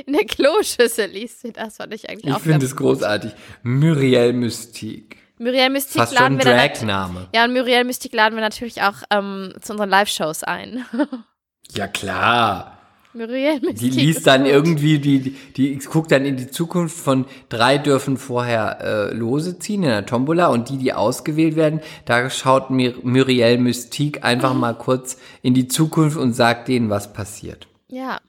[0.06, 3.32] In der Kloschüssel liest sie das, fand ich eigentlich Ich auch finde es großartig.
[3.62, 5.16] Muriel Mystique.
[5.38, 7.28] Muriel Mystique Fast schon laden ein wir Dragname.
[7.34, 10.84] Ja, und Muriel Mystique laden wir natürlich auch ähm, zu unseren Live-Shows ein.
[11.72, 12.79] Ja, klar.
[13.12, 13.78] Muriel Mystique.
[13.78, 18.16] Die liest dann irgendwie, die, die, die guckt dann in die Zukunft von drei dürfen
[18.16, 22.94] vorher äh, Lose ziehen in der Tombola und die, die ausgewählt werden, da schaut Mir
[23.02, 27.66] Muriel Mystique einfach mal kurz in die Zukunft und sagt denen, was passiert.
[27.88, 28.20] Ja.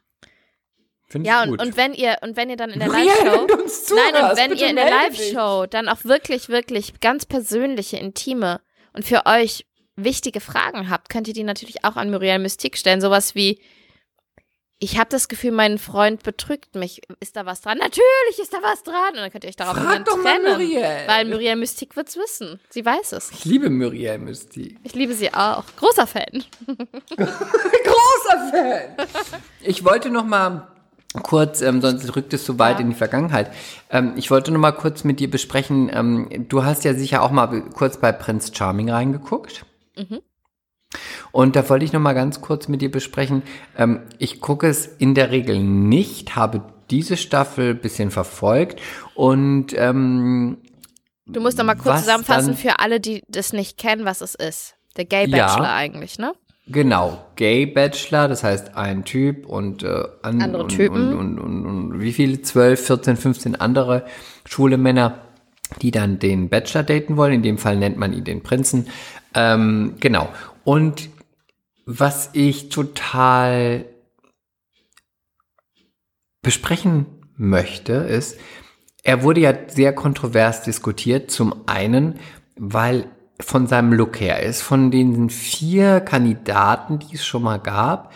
[1.07, 1.67] Finde Ja, ich und, gut.
[1.67, 3.47] und wenn ihr, und wenn ihr dann in der Live-Show.
[3.95, 4.89] Nein, und wenn ihr in der.
[4.89, 8.61] Live-Show dann auch wirklich, wirklich ganz persönliche, intime
[8.93, 9.65] und für euch
[9.95, 13.01] wichtige Fragen habt, könnt ihr die natürlich auch an Muriel Mystique stellen.
[13.01, 13.59] Sowas wie,
[14.83, 17.01] ich habe das Gefühl, mein Freund betrügt mich.
[17.19, 17.77] Ist da was dran?
[17.77, 19.11] Natürlich ist da was dran.
[19.11, 20.51] Und dann könnt ihr euch darauf Frag doch mal trennen.
[20.59, 20.83] Muriel.
[21.07, 22.59] Weil Muriel Mystique wird's wissen.
[22.69, 23.31] Sie weiß es.
[23.31, 24.77] ich liebe Muriel Mystique.
[24.83, 25.63] Ich liebe sie auch.
[25.77, 26.43] Großer Fan.
[27.15, 29.07] Großer Fan.
[29.61, 30.67] Ich wollte noch mal
[31.23, 32.81] kurz, ähm, sonst rückt es so weit Ja.
[32.81, 33.51] in die Vergangenheit.
[33.89, 35.91] Ähm, ich wollte noch mal kurz mit dir besprechen.
[35.93, 39.65] Ähm, du hast ja sicher auch mal kurz bei Prince Charming reingeguckt.
[39.97, 40.21] Mhm.
[41.31, 43.43] Und da wollte ich noch mal ganz kurz mit dir besprechen.
[43.77, 48.81] Ähm, ich gucke es in der Regel nicht, habe diese Staffel ein bisschen verfolgt
[49.15, 50.57] und ähm,
[51.25, 54.75] Du musst doch mal kurz zusammenfassen für alle, die das nicht kennen, was es ist.
[54.97, 55.47] Der Gay Ja.
[55.47, 56.33] Bachelor eigentlich, ne?
[56.67, 61.17] Genau, Gay Bachelor, das heißt ein Typ und äh, an, Andere Typen.
[61.17, 62.41] Und, und, und, und wie viele?
[62.41, 64.05] 12, 14, 15 andere
[64.45, 65.19] schwule Männer,
[65.81, 67.33] die dann den Bachelor daten wollen.
[67.33, 68.87] In dem Fall nennt man ihn den Prinzen.
[69.33, 70.29] Ähm, genau.
[70.63, 71.09] Und
[71.85, 73.85] was ich total
[76.41, 77.05] besprechen
[77.35, 78.39] möchte, ist,
[79.03, 81.31] er wurde ja sehr kontrovers diskutiert.
[81.31, 82.19] Zum einen,
[82.55, 83.09] weil
[83.39, 88.13] von seinem Look her ist, von den vier Kandidaten, die es schon mal gab,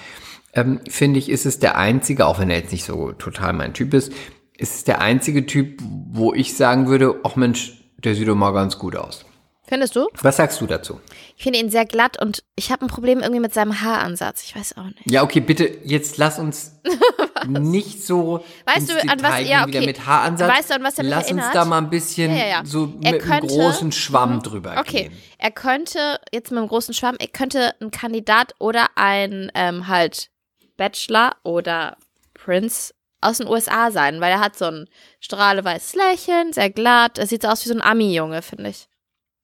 [0.54, 3.74] ähm, finde ich, ist es der einzige, auch wenn er jetzt nicht so total mein
[3.74, 4.14] Typ ist,
[4.58, 5.82] ist es der einzige Typ,
[6.12, 9.26] wo ich sagen würde, ach Mensch, der sieht doch mal ganz gut aus.
[9.68, 10.08] Findest du?
[10.22, 11.02] Was sagst du dazu?
[11.38, 14.44] Ich finde ihn sehr glatt und ich habe ein Problem irgendwie mit seinem Haaransatz.
[14.44, 15.10] Ich weiß auch nicht.
[15.10, 16.80] Ja, okay, bitte, jetzt lass uns
[17.48, 19.86] nicht so Weißt ins du, an was- ja, okay.
[19.86, 20.50] mit Haaransatz.
[20.58, 21.56] Weißt du, an was er mich Lass uns erinnert?
[21.56, 22.62] da mal ein bisschen Ja, ja, ja.
[22.66, 23.60] so Er mit einem könnte- Mhm.
[23.60, 25.22] großen Schwamm drüber Okay, gehen.
[25.40, 30.30] er könnte, jetzt mit einem großen Schwamm, er könnte ein Kandidat oder ein ähm, halt
[30.78, 31.98] Bachelor oder
[32.34, 34.88] Prince aus den USA sein, weil er hat so ein
[35.20, 37.18] strahleweißes Lächeln, sehr glatt.
[37.18, 38.88] Er sieht so aus wie so ein Ami-Junge, finde ich.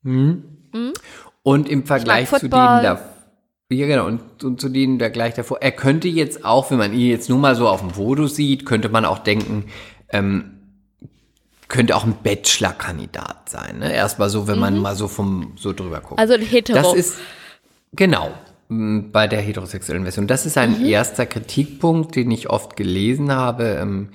[0.03, 0.43] Mhm.
[1.43, 2.99] Und im Vergleich zu denen da,
[3.71, 6.93] ja genau, und, und zu denen da gleich davor, er könnte jetzt auch, wenn man
[6.93, 9.65] ihn jetzt nur mal so auf dem Foto sieht, könnte man auch denken,
[10.09, 10.57] ähm,
[11.67, 13.79] könnte auch ein Bachelor-Kandidat sein.
[13.79, 13.93] Ne?
[13.93, 16.11] Erstmal so, wenn man mal so vom so drüber guckt.
[16.11, 16.19] Mhm.
[16.19, 16.77] Also ein Hetero.
[16.77, 17.17] Das ist
[17.93, 18.31] genau
[18.73, 20.27] bei der heterosexuellen Version.
[20.27, 20.61] Das ist Mhm.
[20.61, 23.77] ein erster Kritikpunkt, den ich oft gelesen habe.
[23.81, 24.09] Ähm,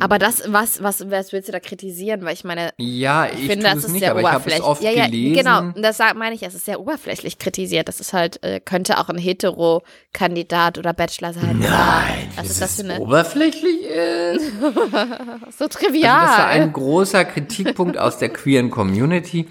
[0.00, 2.24] Aber das, was, was, was willst du da kritisieren?
[2.24, 4.64] Weil ich meine, ja, ich, ich finde, das ist nicht, sehr aber ich oberflächlich.
[4.64, 5.36] oft ja, ja, gelesen.
[5.36, 5.60] genau.
[5.60, 7.88] Und das meine ich, es ist sehr oberflächlich kritisiert.
[7.88, 11.58] Das ist halt, äh, könnte auch ein Hetero-Kandidat oder Bachelor sein.
[11.58, 14.52] Nein, was dass ist das für eine, oberflächlich ist.
[15.58, 16.20] so trivial.
[16.20, 19.46] Also das war ein großer Kritikpunkt aus der queeren Community,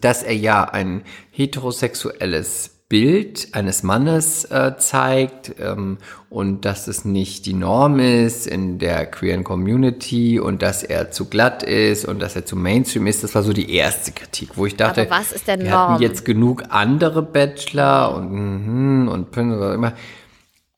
[0.00, 7.46] dass er ja ein heterosexuelles Bild eines Mannes äh, zeigt ähm, und dass es nicht
[7.46, 12.34] die Norm ist in der queeren Community und dass er zu glatt ist und dass
[12.34, 13.22] er zu Mainstream ist.
[13.22, 15.92] Das war so die erste Kritik, wo ich dachte, Aber was ist denn wir Norm?
[15.92, 19.92] hatten jetzt genug andere Bachelor und mhm, und auch immer.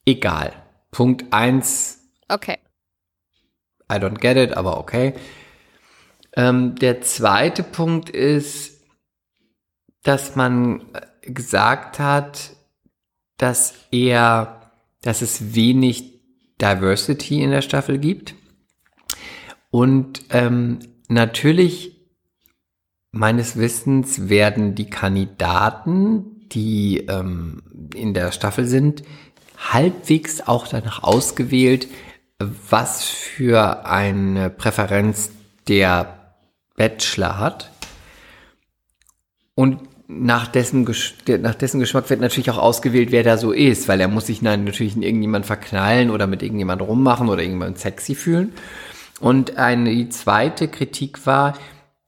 [0.05, 0.53] Egal.
[0.91, 1.99] Punkt eins
[2.29, 2.59] okay.
[3.91, 5.15] I don't get it, aber okay.
[6.37, 8.83] Ähm, der zweite Punkt ist,
[10.03, 12.51] dass man äh, gesagt hat,
[13.39, 14.71] dass er,
[15.03, 16.21] dass es wenig
[16.61, 18.35] Diversity in der Staffel gibt.
[19.71, 21.97] Und ähm, natürlich,
[23.11, 27.63] meines Wissens, werden die Kandidaten, die ähm,
[27.95, 29.03] in der Staffel sind,
[29.73, 31.89] halbwegs auch danach ausgewählt,
[32.39, 35.31] was für eine Präferenz
[35.69, 36.37] der
[36.77, 37.71] Bachelor hat.
[39.55, 39.81] Und
[40.21, 44.01] nach dessen, Gesch- nach dessen Geschmack wird natürlich auch ausgewählt, wer da so ist, weil
[44.01, 48.15] er muss sich dann natürlich in irgendjemand verknallen oder mit irgendjemand rummachen oder irgendjemand sexy
[48.15, 48.53] fühlen.
[49.21, 51.55] Und eine, die zweite Kritik war,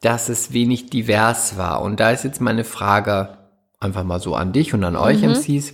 [0.00, 1.80] dass es wenig divers war.
[1.82, 3.38] Und da ist jetzt meine Frage
[3.80, 5.72] einfach mal so an dich und an euch MCs.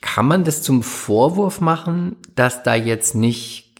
[0.00, 3.74] Kann man das zum Vorwurf machen, dass da jetzt nicht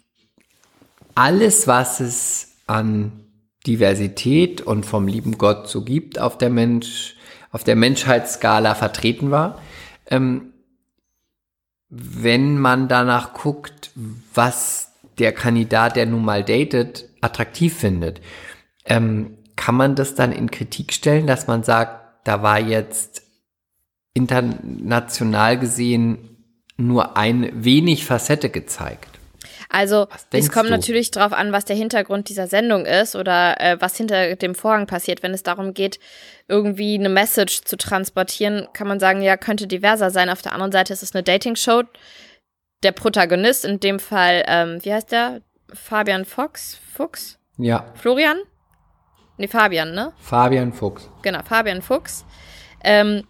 [1.15, 3.24] alles, was es an
[3.67, 7.17] Diversität und vom lieben Gott so gibt, auf der Mensch,
[7.51, 9.61] auf der Menschheitsskala vertreten war?
[10.11, 10.53] Ähm,
[11.89, 13.91] wenn man danach guckt,
[14.35, 18.21] was der Kandidat, der nun mal datet, attraktiv findet,
[18.85, 23.23] ähm, kann man das dann in Kritik stellen, dass man sagt, da war jetzt
[24.15, 26.37] international gesehen
[26.77, 29.14] nur ein wenig Facette gezeigt?
[29.75, 30.71] Also es kommt du?
[30.71, 34.87] natürlich darauf an, was der Hintergrund dieser Sendung ist oder äh, was hinter dem Vorhang
[34.87, 35.25] passiert.
[35.25, 35.99] Wenn es darum geht,
[36.47, 40.31] irgendwie eine Message zu transportieren, kann man sagen, ja, könnte diverser sein.
[40.31, 41.83] Auf der anderen Seite ist es eine Dating-Show.
[42.85, 45.41] Der Protagonist, in dem Fall, ähm, wie heißt der?
[45.73, 46.79] Fabian Fox?
[46.95, 47.41] Fuchs?
[47.59, 48.39] Ja, Florian?
[49.39, 50.13] Nee, Fabian, ne?
[50.19, 51.11] Fabian Fuchs.
[51.23, 52.25] Genau, Fabian Fuchs.
[52.85, 53.25] Ähm,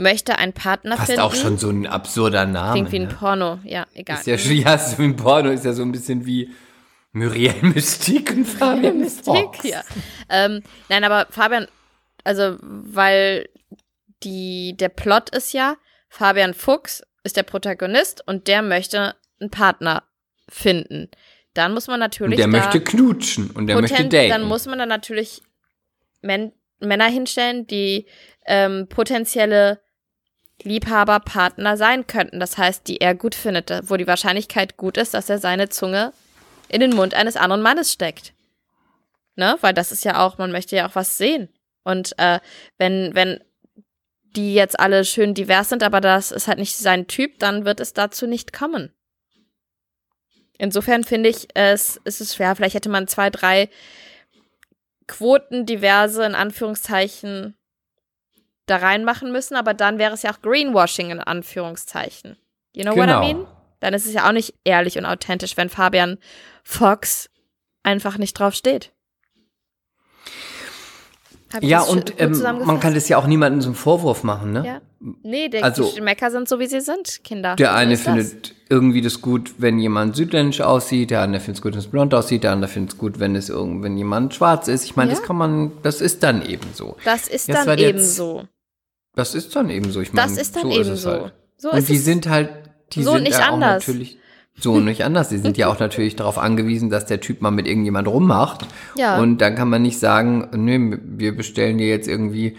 [0.00, 1.20] möchte einen Partner Fast finden.
[1.20, 2.72] auch schon so ein absurder Name.
[2.72, 3.14] Klingt wie ein ne?
[3.14, 3.58] Porno.
[3.64, 4.18] Ja, egal.
[4.18, 6.50] Ist ja schon, ja, so ein Porno, ist ja so ein bisschen wie
[7.12, 9.82] Muriel Mystique und Fabian Mystik, ja.
[10.28, 11.66] Ähm, nein, aber Fabian,
[12.24, 13.48] also, weil
[14.22, 15.76] die, der Plot ist ja,
[16.08, 20.02] Fabian Fuchs ist der Protagonist und der möchte einen Partner
[20.48, 21.08] finden.
[21.54, 22.36] Dann muss man Und natürlich.
[22.36, 24.28] der da möchte knutschen und der möchte potent- daten.
[24.30, 25.42] Dann muss man dann natürlich
[26.22, 28.06] Men Männer hinstellen, die
[28.46, 29.80] ähm, potenzielle
[30.62, 32.40] Liebhaber, Partner sein könnten.
[32.40, 36.12] Das heißt, die er gut findet, wo die Wahrscheinlichkeit gut ist, dass er seine Zunge
[36.68, 38.32] in den Mund eines anderen Mannes steckt.
[39.36, 39.56] Ne?
[39.60, 41.48] Weil das ist ja auch, man möchte ja auch was sehen.
[41.82, 42.40] Und äh,
[42.78, 43.40] wenn, wenn
[44.36, 47.80] die jetzt alle schön divers sind, aber das ist halt nicht sein Typ, dann wird
[47.80, 48.92] es dazu nicht kommen.
[50.58, 52.54] Insofern finde ich, es ist es schwer.
[52.54, 53.70] Vielleicht hätte man zwei, drei
[55.06, 57.56] Quoten diverse in Anführungszeichen
[58.70, 62.36] da reinmachen müssen, aber dann wäre es ja auch Greenwashing in Anführungszeichen.
[62.72, 63.22] You know what Genau.
[63.22, 63.46] I mean?
[63.80, 66.18] Dann ist es ja auch nicht ehrlich und authentisch, wenn Fabian
[66.64, 67.30] Fox
[67.82, 68.92] einfach nicht drauf steht.
[71.52, 74.64] Hab Ja, und ähm, man kann das ja auch niemandem zum Vorwurf machen, ne?
[74.66, 74.80] Ja.
[75.22, 77.56] Nee, der, Also- die Mecker sind so, wie sie sind, Kinder.
[77.56, 78.12] Der eine ist das.
[78.14, 81.86] findet irgendwie das gut, wenn jemand südländisch aussieht, der andere findet es gut, wenn es
[81.88, 84.84] blond aussieht, der andere findet es gut, wenn es irgend, wenn jemand schwarz ist.
[84.84, 85.16] Ich meine, Ja.
[85.16, 86.96] das kann man, das ist dann eben so.
[87.04, 88.44] Das ist Jetzt dann eben so.
[89.14, 90.00] Das ist dann eben so.
[90.00, 91.10] Ich meine, Das ist dann so eben es so.
[91.10, 91.32] Halt.
[91.56, 92.04] So Und ist die es.
[92.04, 92.50] sind halt,
[92.92, 93.86] die So sind nicht ja auch anders.
[93.86, 94.18] natürlich
[94.56, 95.28] so nicht anders.
[95.30, 98.66] Die sind ja auch natürlich darauf angewiesen, dass der Typ mal mit irgendjemand rummacht.
[98.96, 99.18] Ja.
[99.18, 102.56] Und dann kann man nicht sagen, nö, wir bestellen dir jetzt irgendwie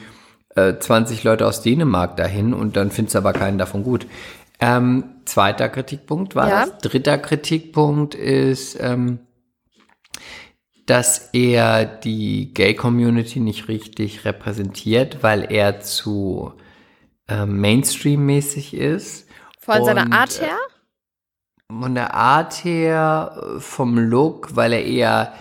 [0.55, 4.07] äh, 20 Leute aus Dänemark dahin und dann findest du aber keinen davon gut.
[4.59, 6.65] Ähm, zweiter Kritikpunkt war Ja.
[6.65, 6.77] das.
[6.79, 9.19] Dritter Kritikpunkt ist, ähm,
[10.91, 16.51] dass er die Gay-Community nicht richtig repräsentiert, weil er zu
[17.29, 19.25] äh, Mainstream-mäßig ist.
[19.61, 20.57] Von seiner Und, Art äh, her?
[21.69, 25.33] Von der Art her, äh, vom Look, weil er eher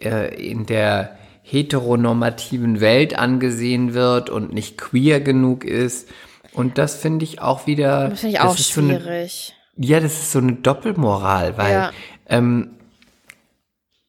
[0.00, 6.08] äh, in der heteronormativen Welt angesehen wird und nicht queer genug ist.
[6.52, 8.08] Und das finde ich auch wieder.
[8.08, 9.54] Das finde ich auch ist so eine, schwierig.
[9.76, 11.92] ja, das ist so eine Doppelmoral, weil Ja.
[12.28, 12.70] ähm,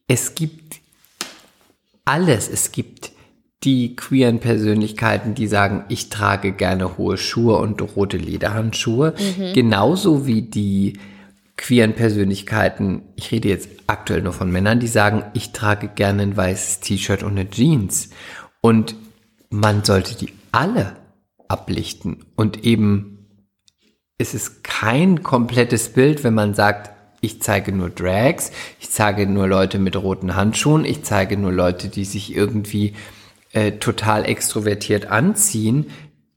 [0.08, 0.67] es gibt
[2.08, 2.48] alles.
[2.48, 3.12] Es gibt
[3.64, 9.14] die queeren Persönlichkeiten, die sagen, ich trage gerne hohe Schuhe und rote Lederhandschuhe.
[9.18, 9.52] Mhm.
[9.52, 10.98] Genauso wie die
[11.56, 16.36] queeren Persönlichkeiten, ich rede jetzt aktuell nur von Männern, die sagen, ich trage gerne ein
[16.36, 18.10] weißes T-Shirt und eine Jeans.
[18.60, 18.94] Und
[19.50, 20.96] man sollte die alle
[21.48, 22.24] ablichten.
[22.36, 23.18] Und eben
[24.18, 26.90] es ist kein komplettes Bild, wenn man sagt,
[27.20, 31.88] ich zeige nur Drags, ich zeige nur Leute mit roten Handschuhen, ich zeige nur Leute,
[31.88, 32.94] die sich irgendwie
[33.52, 35.86] äh, total extrovertiert anziehen.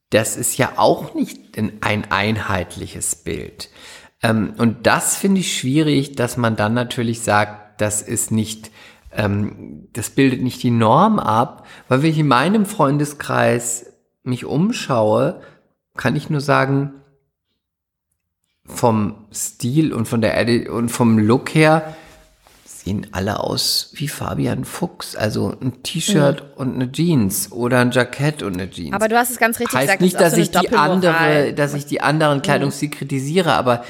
[0.09, 3.69] Das ist ja auch nicht ein, ein einheitliches Bild.
[4.23, 8.71] Ähm, und das finde ich schwierig, dass man dann natürlich sagt, das ist nicht,
[9.11, 15.41] ähm, das bildet nicht die Norm ab, weil wenn ich in meinem Freundeskreis mich umschaue,
[15.97, 17.00] kann ich nur sagen,
[18.73, 21.95] vom Stil und von der Edi und vom Look her
[22.65, 25.15] sehen alle aus wie Fabian Fuchs.
[25.15, 28.93] Also ein T-Shirt und eine Jeans oder ein Jackett und eine Jeans.
[28.93, 30.01] Aber du hast es ganz richtig heißt gesagt.
[30.01, 33.83] nicht, das dass ich so eine die andere, dass ich die anderen Kleidungsstil kritisiere, aber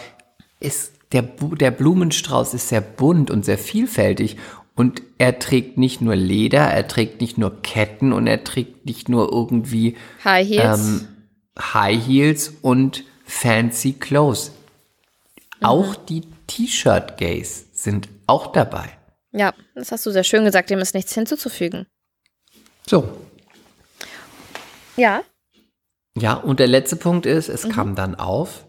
[0.59, 4.37] ist der, der Blumenstrauß ist sehr bunt und sehr vielfältig
[4.75, 9.09] und er trägt nicht nur Leder, er trägt nicht nur Ketten und er trägt nicht
[9.09, 10.87] nur irgendwie High Heels.
[10.87, 11.07] ähm,
[11.73, 14.51] High Heels und fancy Clothes.
[15.61, 15.67] Mhm.
[15.67, 18.89] Auch die T-Shirt-Gays sind auch dabei.
[19.31, 20.69] ja, das hast du sehr schön gesagt.
[20.69, 21.87] Dem ist nichts hinzuzufügen.
[22.87, 23.07] So,
[24.97, 25.23] Ja.
[26.17, 27.69] Ja, und der letzte Punkt ist, es Mhm.
[27.71, 28.65] kam dann auf,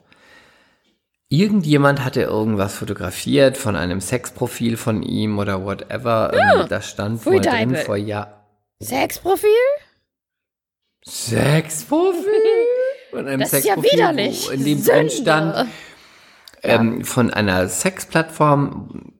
[1.28, 6.32] irgendjemand hatte irgendwas fotografiert von einem Sexprofil von ihm oder whatever.
[6.32, 8.46] Ähm, da stand wohl drin vor Jahr.
[8.80, 9.48] Sexprofil?
[11.04, 12.22] Sexprofil?
[13.10, 14.50] Von einem Das ist ja Sexprofil, widerlich.
[14.52, 15.10] in dem Sünde.
[15.10, 15.68] stand,
[16.62, 19.12] ähm, von einer Sexplattform,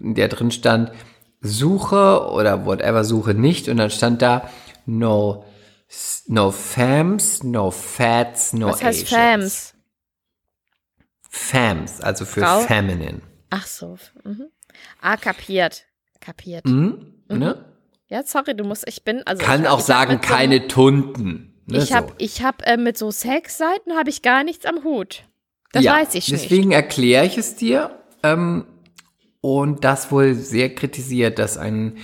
[0.00, 0.92] in der drin stand,
[1.40, 3.68] Suche oder whatever, Suche nicht.
[3.68, 4.48] Und dann stand da,
[4.86, 5.44] no,
[6.26, 9.12] no Fams, no Fats, no Was heißt Asians.
[9.12, 9.74] Fams?
[11.30, 12.60] Fams, also für Frau?
[12.60, 13.20] feminine.
[13.50, 13.98] Ach so.
[14.24, 14.46] Mhm.
[15.00, 15.84] Ah, kapiert.
[16.20, 16.64] Kapiert.
[16.66, 17.14] Mhm.
[17.28, 17.64] Ne?
[18.08, 19.44] Ja, sorry, du musst, ich bin, also.
[19.44, 21.62] Kann ich, auch ich sagen, mit so- keine Tunden.
[21.66, 22.14] Ne, Ich habe so.
[22.18, 25.24] ich hab, äh, mit so Sexseiten habe ich gar nichts am Hut.
[25.72, 26.44] Das ja, weiß ich nicht.
[26.44, 27.90] Deswegen erkläre ich es dir.
[28.22, 28.64] Ähm,
[29.40, 31.96] und das wohl sehr kritisiert, dass ein,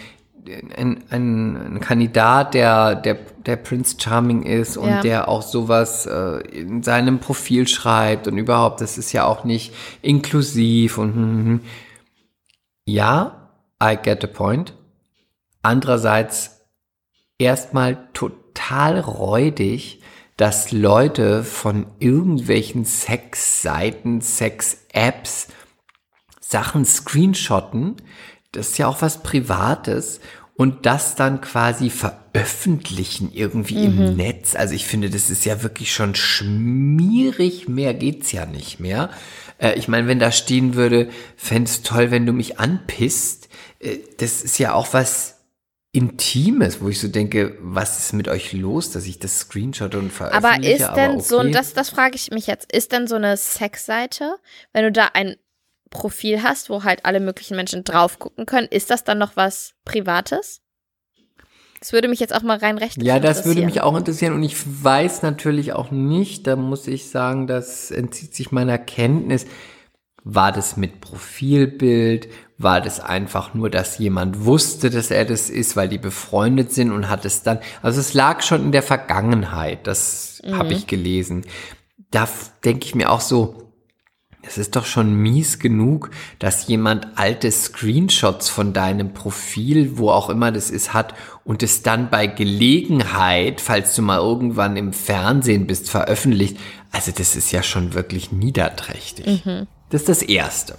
[0.46, 5.00] ein, ein, ein Kandidat, der, der, der Prince Charming ist und Ja.
[5.00, 9.74] der auch sowas äh, in seinem Profil schreibt und überhaupt, das ist ja auch nicht
[10.02, 11.60] inklusiv und hm, hm, hm.
[12.86, 13.50] ja,
[13.82, 14.74] I get the point.
[15.62, 16.60] Andererseits
[17.38, 20.00] erstmal total räudig,
[20.36, 25.48] dass Leute von irgendwelchen Sex-Seiten, Sex-Apps
[26.40, 27.96] Sachen screenshotten.
[28.52, 30.20] Das ist ja auch was Privates.
[30.56, 34.54] Und das dann quasi veröffentlichen irgendwie im Netz.
[34.54, 37.68] Also ich finde, das ist ja wirklich schon schmierig.
[37.68, 39.10] Mehr geht's ja nicht mehr.
[39.58, 43.48] Äh, ich meine, wenn da stehen würde, fänd's toll, wenn du mich anpisst.
[43.80, 45.33] Äh, das ist ja auch was
[45.94, 50.06] Intimes, wo ich so denke, was ist mit euch los, dass ich das Screenshot und
[50.06, 50.74] aber veröffentliche?
[50.74, 51.52] ist denn so, okay.
[51.52, 54.34] das, das frage ich mich jetzt, ist denn so eine Sexseite,
[54.72, 55.36] wenn du da ein
[55.90, 59.74] Profil hast, wo halt alle möglichen Menschen drauf gucken können, ist das dann noch was
[59.84, 60.62] Privates?
[61.78, 64.42] Das würde mich jetzt auch mal rein rechtlich Ja, das würde mich auch interessieren und
[64.42, 69.46] ich weiß natürlich auch nicht, da muss ich sagen, das entzieht sich meiner Kenntnis.
[70.24, 72.28] War das mit Profilbild?
[72.56, 76.92] War das einfach nur, dass jemand wusste, dass er das ist, weil die befreundet sind
[76.92, 81.44] und hat es dann, also es lag schon in der Vergangenheit, das habe ich gelesen.
[82.10, 82.28] Da
[82.64, 83.64] denke ich mir auch so,
[84.46, 90.28] es ist doch schon mies genug, dass jemand alte Screenshots von deinem Profil, wo auch
[90.28, 95.66] immer das ist, hat und es dann bei Gelegenheit, falls du mal irgendwann im Fernsehen
[95.66, 96.58] bist, veröffentlicht.
[96.92, 99.42] Also das ist ja schon wirklich niederträchtig.
[99.90, 100.76] Das ist das Erste.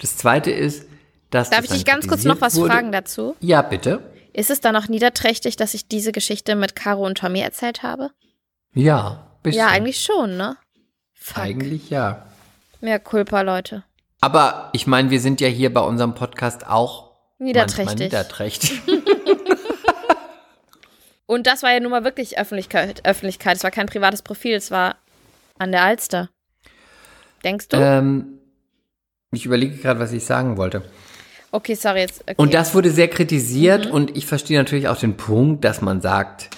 [0.00, 0.86] Das Zweite ist,
[1.30, 2.72] dass Darf das ich dich ganz kurz noch was wurde.
[2.72, 3.36] fragen dazu?
[3.40, 4.12] Ja, bitte.
[4.32, 8.10] Ist es dann noch niederträchtig, dass ich diese Geschichte mit Caro und Tommy erzählt habe?
[8.72, 9.60] Ja, bisschen.
[9.60, 10.56] Ja, eigentlich schon, ne?
[11.14, 11.42] Fuck.
[11.42, 12.26] Eigentlich ja.
[12.80, 13.84] Mehr Culpa, Leute.
[14.20, 17.98] Aber ich meine, wir sind ja hier bei unserem Podcast auch Niederträchtig.
[17.98, 18.80] niederträchtig.
[21.26, 23.04] Und das war ja nun mal wirklich Öffentlichkeit.
[23.04, 23.56] Öffentlichkeit.
[23.56, 24.96] Es war kein privates Profil, es war
[25.58, 26.30] an der Alster.
[27.44, 27.76] Denkst du?
[27.76, 28.37] Ähm,
[29.32, 30.82] ich überlege gerade, was ich sagen wollte.
[31.52, 32.22] okay, sorry, jetzt.
[32.22, 32.34] Okay.
[32.36, 36.50] Und das wurde sehr kritisiert und ich verstehe natürlich auch den Punkt, dass man sagt,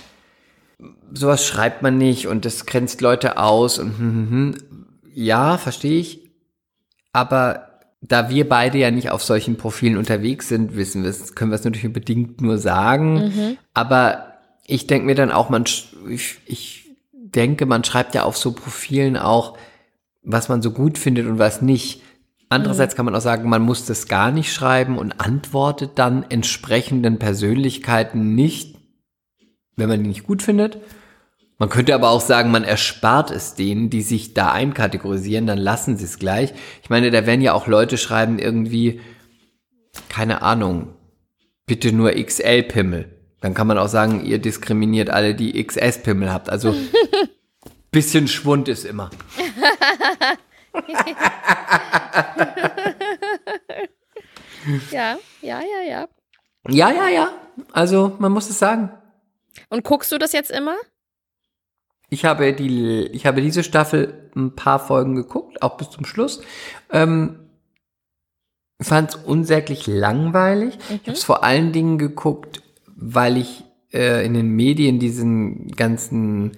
[1.12, 4.86] sowas schreibt man nicht und das grenzt Leute aus und hm, hm, hm.
[5.14, 6.30] ja, verstehe ich.
[7.12, 11.50] Aber da wir beide ja nicht auf solchen Profilen unterwegs sind, wissen wir es, können
[11.50, 13.58] wir es natürlich bedingt nur sagen.
[13.74, 14.34] Aber
[14.66, 15.64] ich denke mir dann auch, man,
[16.08, 19.58] ich, ich denke, man schreibt ja auf so Profilen auch,
[20.22, 22.02] was man so gut findet und was nicht.
[22.52, 27.20] Andererseits kann man auch sagen, man muss das gar nicht schreiben und antwortet dann entsprechenden
[27.20, 28.76] Persönlichkeiten nicht,
[29.76, 30.78] wenn man die nicht gut findet.
[31.58, 35.96] Man könnte aber auch sagen, man erspart es denen, die sich da einkategorisieren, dann lassen
[35.96, 36.52] sie es gleich.
[36.82, 39.00] Ich meine, da werden ja auch Leute schreiben irgendwie,
[40.08, 40.96] keine Ahnung,
[41.66, 43.16] bitte nur XL-Pimmel.
[43.40, 46.50] Dann kann man auch sagen, ihr diskriminiert alle, die XS-Pimmel habt.
[46.50, 46.74] Also
[47.92, 49.10] bisschen Schwund ist immer.
[54.90, 56.08] ja, ja, ja, ja.
[56.68, 57.32] Ja, ja, ja.
[57.72, 58.90] Also man muss es sagen.
[59.68, 60.76] Und guckst du das jetzt immer?
[62.10, 66.42] Ich habe die, ich habe diese Staffel ein paar Folgen geguckt, auch bis zum Schluss.
[66.90, 67.50] Ähm,
[68.80, 70.78] fand es unsäglich langweilig.
[70.88, 76.52] Ich habe es vor allen Dingen geguckt, weil ich äh, in den Medien diesen ganzen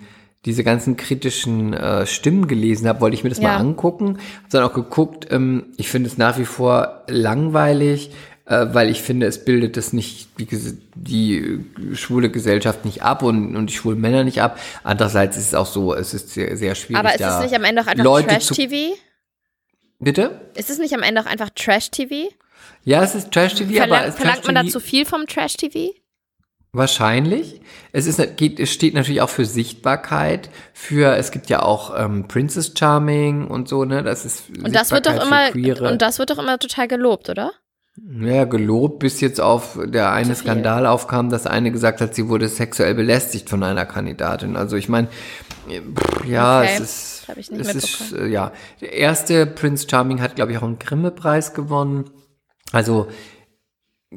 [0.44, 3.48] diese ganzen kritischen äh, Stimmen gelesen habe, wollte ich mir das Ja.
[3.50, 4.18] mal angucken.
[4.38, 5.28] Habe dann auch geguckt.
[5.30, 8.10] Ähm, ich finde es nach wie vor langweilig,
[8.46, 10.48] äh, weil ich finde, es bildet das nicht die,
[10.96, 14.58] die äh, schwule Gesellschaft nicht ab und, und die schwulen Männer nicht ab.
[14.82, 16.98] Andererseits ist es auch so, es ist sehr, sehr schwierig.
[16.98, 18.96] Aber ist es nicht am Ende auch einfach Trash-TV?
[20.00, 20.40] Bitte?
[20.56, 22.34] Ist es nicht am Ende auch einfach Trash-TV?
[22.84, 25.94] Ja, es ist Trash-TV, aber es verlangt man da zu viel vom Trash-TV?
[26.74, 27.60] Wahrscheinlich.
[27.92, 32.26] Es ist, geht, es steht natürlich auch für Sichtbarkeit, für, es gibt ja auch ähm,
[32.28, 35.50] Princess Charming und so, ne, das ist Und das wird doch immer
[35.90, 37.52] und das wird doch immer total gelobt, oder?
[38.20, 40.34] Ja, gelobt, bis jetzt auf der eine.
[40.34, 44.56] Skandal aufkam, dass eine gesagt hat, sie wurde sexuell belästigt von einer Kandidatin.
[44.56, 45.08] Also ich meine,
[46.26, 50.22] ja, Okay, es ist, hab ich nicht es ist, äh, ja, der erste Prince Charming
[50.22, 52.08] hat, glaube ich, auch einen Grimme-Preis gewonnen.
[52.72, 53.08] Also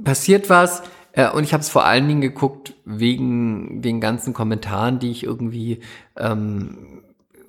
[0.06, 0.82] passiert was.
[1.16, 5.24] Äh, und ich habe es vor allen Dingen geguckt wegen den ganzen Kommentaren, die ich
[5.24, 5.80] irgendwie
[6.18, 7.02] ähm,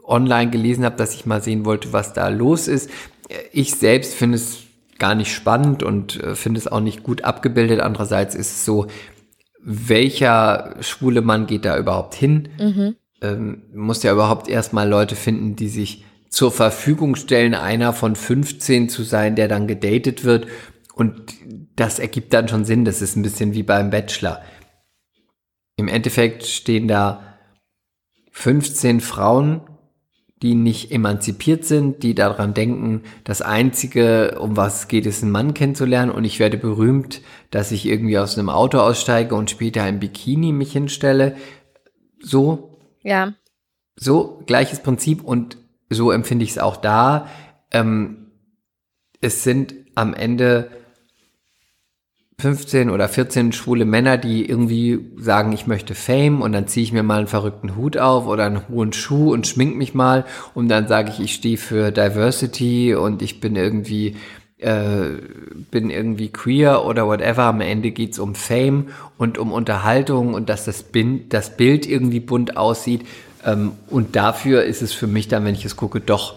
[0.04, 2.90] online gelesen habe, dass ich mal sehen wollte, was da los ist.
[3.28, 4.58] Äh, Ich selbst finde es
[4.98, 7.80] gar nicht spannend und äh, finde es auch nicht gut abgebildet.
[7.80, 8.86] Andererseits ist es so,
[9.60, 12.48] welcher schwule Mann geht da überhaupt hin?
[13.20, 18.88] Ähm, muss ja überhaupt erstmal Leute finden, die sich zur Verfügung stellen, einer von 15
[18.88, 20.46] zu sein, der dann gedatet wird.
[20.94, 21.34] Und
[21.76, 22.84] das ergibt dann schon Sinn.
[22.84, 24.42] Das ist ein bisschen wie beim Bachelor.
[25.76, 27.38] Im Endeffekt stehen da
[28.32, 29.60] 15 Frauen,
[30.42, 35.32] die nicht emanzipiert sind, die daran denken, das Einzige, um was es geht, ist einen
[35.32, 39.88] Mann kennenzulernen und ich werde berühmt, dass ich irgendwie aus einem Auto aussteige und später
[39.88, 41.36] im Bikini mich hinstelle.
[42.20, 43.32] So, Ja.
[43.96, 45.56] so, gleiches Prinzip und
[45.88, 47.28] so empfinde ich es auch da.
[47.70, 48.30] Ähm,
[49.22, 50.70] es sind am Ende
[52.38, 56.92] 15 oder 14 schwule Männer, die irgendwie sagen, ich möchte Fame und dann ziehe ich
[56.92, 60.68] mir mal einen verrückten Hut auf oder einen hohen Schuh und schmink mich mal und
[60.68, 64.16] dann sage ich, ich stehe für Diversity und ich bin irgendwie
[64.58, 65.18] äh,
[65.70, 67.44] bin irgendwie queer oder whatever.
[67.44, 72.20] Am Ende geht's um Fame und um Unterhaltung und dass das, Bin das Bild irgendwie
[72.20, 73.06] bunt aussieht.
[73.44, 76.36] Ähm, und dafür ist es für mich dann, wenn ich es gucke, doch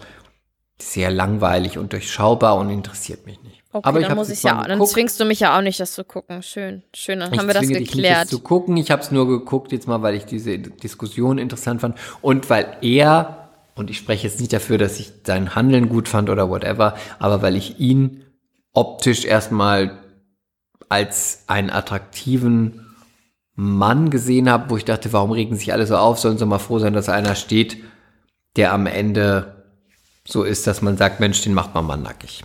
[0.82, 3.62] sehr langweilig und durchschaubar und interessiert mich nicht.
[3.72, 5.92] Okay, Aber ich dann muss ich ja, dann zwingst du mich ja auch nicht, das
[5.92, 6.42] zu gucken.
[6.42, 8.24] Schön, schön, dann Ich haben wir das zwinge dich nicht, geklärt.
[8.24, 8.76] es zu gucken.
[8.76, 12.76] Ich habe es nur geguckt jetzt mal, weil ich diese Diskussion interessant fand und weil
[12.82, 16.96] er und ich spreche jetzt nicht dafür, dass ich sein Handeln gut fand oder whatever,
[17.18, 18.24] aber weil ich ihn
[18.72, 19.98] optisch erstmal
[20.88, 22.86] als einen attraktiven
[23.54, 26.18] Mann gesehen habe, wo ich dachte, warum regen sich alle so auf?
[26.18, 27.76] Sollen sie mal froh sein, dass einer steht,
[28.56, 29.59] der am Ende
[30.30, 32.42] so ist, dass man sagt, Mensch, den macht man mal nackig.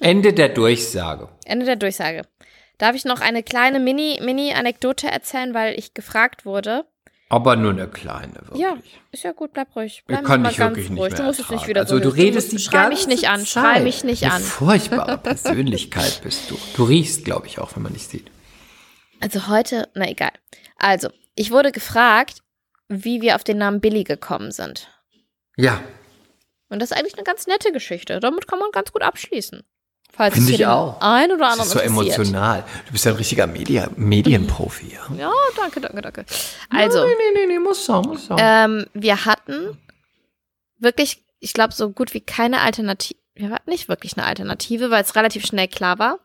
[0.00, 1.28] Ende der Durchsage.
[1.44, 2.22] Ende der Durchsage.
[2.78, 6.84] Darf ich noch eine kleine Mini- Mini-Anekdote erzählen, weil ich gefragt wurde?
[7.28, 8.60] Aber nur eine kleine, wirklich.
[8.60, 8.76] Ja,
[9.10, 9.98] ist ja gut, bleib ruhig.
[9.98, 11.12] Ich Bleib kann mal dich ganz wirklich nicht ruhig.
[11.12, 11.68] mehr Du musst jetzt nicht ertragen.
[11.70, 14.34] wieder Also so du redest musst- die Schrei mich nicht an, schrei mich nicht Eine
[14.34, 14.42] an.
[14.42, 16.58] furchtbare Persönlichkeit bist du.
[16.76, 18.30] Du riechst, glaube ich, auch, wenn man dich sieht.
[19.20, 20.32] Also heute, na egal.
[20.76, 22.42] Also, ich wurde gefragt,
[22.88, 24.88] wie wir auf den Namen Billy gekommen sind.
[25.56, 25.80] Ja,
[26.68, 28.18] Und das ist eigentlich eine ganz nette Geschichte.
[28.20, 29.62] Damit kann man ganz gut abschließen.
[30.12, 31.00] Falls Finde ich auch.
[31.00, 32.64] Ein oder das anderen ist so emotional.
[32.86, 35.16] Du bist ja ein richtiger Media Medienprofi, ja?
[35.16, 36.24] Ja, danke, danke, danke.
[36.70, 38.36] Also, Nee, nee, nee, nee, muss sein, muss sein.
[38.40, 39.76] ähm, wir hatten
[40.78, 43.18] wirklich, ich glaube, so gut wie keine Alternative.
[43.34, 46.20] Wir hatten nicht wirklich eine Alternative, weil es relativ schnell klar war.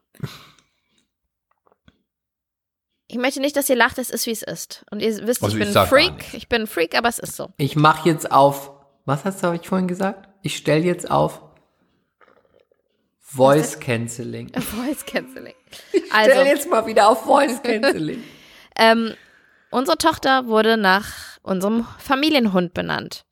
[3.12, 4.86] Ich möchte nicht, dass ihr lacht, es ist, wie es ist.
[4.92, 6.34] Und ihr wisst, Also ich ich bin ein Freak.
[6.34, 7.50] Ich bin ein Freak, aber es ist so.
[7.58, 8.72] Ich mache jetzt auf,
[9.06, 10.30] was hast du hab ich vorhin gesagt?
[10.44, 11.42] Ich stelle jetzt auf
[13.20, 14.52] Voice Cancelling.
[14.60, 15.56] Voice Canceling.
[15.90, 18.24] Stell Also, jetzt mal wieder auf Voice Cancelling.
[18.78, 19.16] ähm,
[19.72, 23.26] unsere Tochter wurde nach unserem Familienhund benannt.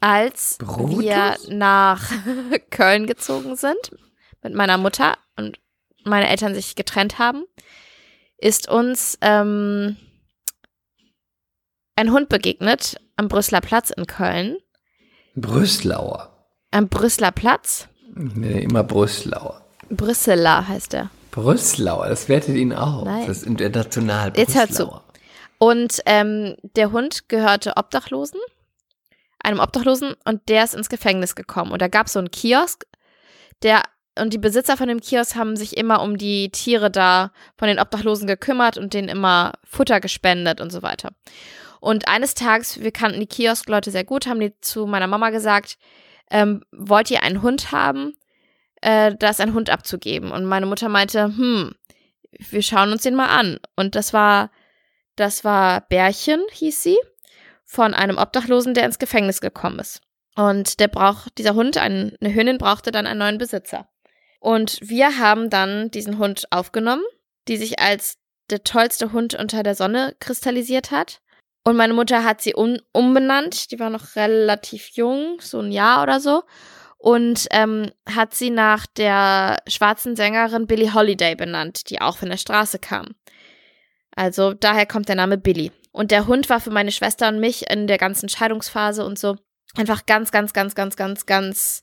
[0.00, 1.00] Als Brutus?
[1.00, 2.10] wir nach
[2.70, 3.78] Köln gezogen sind
[4.42, 5.58] mit meiner Mutter und
[6.04, 7.44] meine Eltern sich getrennt haben,
[8.40, 9.96] ist uns ähm,
[11.96, 14.56] ein Hund begegnet am Brüsseler Platz in Köln.
[15.36, 16.46] Brüsslauer.
[16.70, 17.88] Am Brüsseler Platz.
[18.14, 19.64] Nenne immer Brüsslauer.
[19.90, 21.10] Brüsseler heißt er.
[21.30, 23.04] Brüsslauer, das wertet ihn auf.
[23.04, 23.26] Nein.
[23.26, 24.32] Das ist international.
[24.36, 24.86] Jetzt hör zu.
[24.86, 25.04] Brüsslauer.
[25.58, 28.40] Und ähm, der Hund gehörte Obdachlosen,
[29.44, 31.72] einem Obdachlosen, und der ist ins Gefängnis gekommen.
[31.72, 32.86] Und da gab es so einen Kiosk,
[33.62, 33.82] der
[34.18, 37.78] und die Besitzer von dem Kiosk haben sich immer um die Tiere da von den
[37.78, 41.10] Obdachlosen gekümmert und denen immer Futter gespendet und so weiter.
[41.80, 45.78] Und eines Tages, wir kannten die Kioskleute sehr gut, haben die zu meiner Mama gesagt,
[46.30, 48.14] ähm, wollt ihr einen Hund haben?
[48.82, 50.30] Äh, da ist ein Hund abzugeben.
[50.30, 51.74] Und meine Mutter meinte, hm,
[52.32, 53.58] wir schauen uns den mal an.
[53.76, 54.50] Und das war,
[55.16, 56.98] das war Bärchen, hieß sie,
[57.64, 60.02] von einem Obdachlosen, der ins Gefängnis gekommen ist.
[60.36, 63.88] Und der braucht, dieser Hund, ein, eine Hündin, brauchte dann einen neuen Besitzer.
[64.40, 67.04] Und wir haben dann diesen Hund aufgenommen,
[67.46, 68.16] die sich als
[68.48, 71.20] der tollste Hund unter der Sonne kristallisiert hat.
[71.62, 73.70] Und meine Mutter hat sie um, umbenannt.
[73.70, 76.42] Die war noch relativ jung, so ein Jahr oder so.
[76.96, 82.36] Und ähm, hat sie nach der schwarzen Sängerin Billie Holiday benannt, die auch von der
[82.36, 83.14] Straße kam.
[84.16, 85.70] Also daher kommt der Name Billy.
[85.92, 89.36] Und der Hund war für meine Schwester und mich in der ganzen Scheidungsphase und so
[89.76, 91.82] einfach ganz, ganz, ganz, ganz, ganz, ganz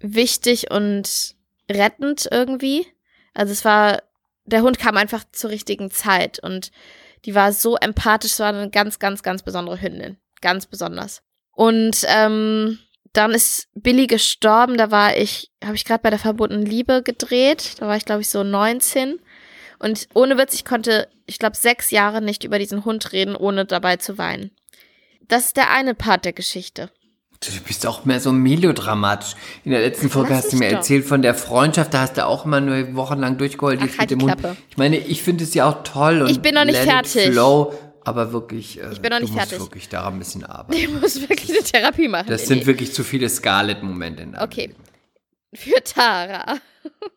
[0.00, 1.37] wichtig und
[1.70, 2.86] rettend irgendwie.
[3.34, 4.02] Also es war,
[4.44, 6.70] der Hund kam einfach zur richtigen Zeit und
[7.24, 10.18] die war so empathisch, es war eine ganz, ganz, ganz besondere Hündin.
[10.40, 11.22] Ganz besonders.
[11.52, 12.78] Und ähm,
[13.12, 17.74] dann ist Billy gestorben, da war ich, habe ich gerade bei der verbotenen Liebe gedreht,
[17.78, 19.18] da war ich glaube ich so 19
[19.78, 23.64] und ohne Witz, ich konnte, ich glaube, sechs Jahre nicht über diesen Hund reden, ohne
[23.64, 24.50] dabei zu weinen.
[25.22, 26.90] Das ist der eine Part der Geschichte.
[27.40, 29.34] Du bist auch mehr so melodramatisch.
[29.64, 30.78] In der letzten Folge hast du mir doch.
[30.78, 33.80] erzählt von der Freundschaft, da hast du auch immer nur wochenlang durchgeheult.
[33.82, 34.18] Ach, halt.
[34.18, 34.56] Klappe.
[34.70, 37.30] Ich meine, ich finde es ja auch toll und Ich bin noch nicht fertig.
[37.30, 37.72] Flow,
[38.04, 39.64] aber wirklich, äh, Ich bin noch nicht du musst fertig.
[39.66, 40.72] wirklich daran ein bisschen arbeiten.
[40.80, 42.26] Ich muss wirklich eine Therapie machen.
[42.28, 44.62] Das sind wirklich zu viele in deinem Okay.
[44.62, 44.74] Leben.
[45.54, 46.56] Für Tara.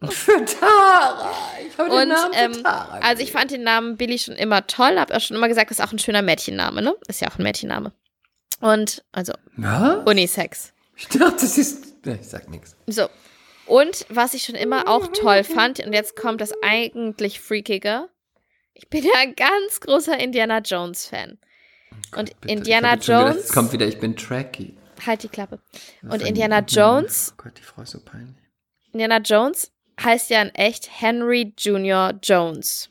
[0.09, 1.31] Für Tara!
[1.67, 2.99] Ich habe den Namen ähm, für Tara.
[3.01, 5.79] also ich fand den Namen Billy schon immer toll, habe auch schon immer gesagt, das
[5.79, 6.93] ist auch ein schöner Mädchenname, ne?
[7.07, 7.91] Ist ja auch ein Mädchenname.
[8.61, 10.03] Und also ja?
[10.05, 10.73] Unisex.
[10.95, 11.95] Ich dachte, das ist.
[12.05, 12.75] Ich sag nichts.
[12.87, 13.07] So.
[13.65, 18.09] Und was ich schon immer auch toll fand, und jetzt kommt das eigentlich Freakige.
[18.73, 21.37] Ich bin ja ein ganz großer Indiana Jones-Fan.
[22.15, 23.45] Und Indiana ich hab jetzt schon gedacht, Jones.
[23.45, 24.77] Es kommt wieder, ich bin tracky.
[25.05, 25.59] Halt die Klappe.
[26.03, 28.35] Und Indiana Oh Jones, Gott, die Frau ist so peinlich.
[28.93, 32.89] Indiana Jones heißt ja in echt Henry Junior Jones.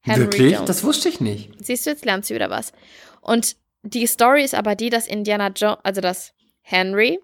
[0.00, 0.52] Henry Wirklich?
[0.52, 0.66] Jones.
[0.66, 1.50] Das wusste ich nicht.
[1.58, 2.72] Siehst du, jetzt lernst du wieder was.
[3.20, 3.56] Und
[3.86, 6.32] die Story ist aber die, dass Indiana Jones, also dass
[6.62, 7.18] Henry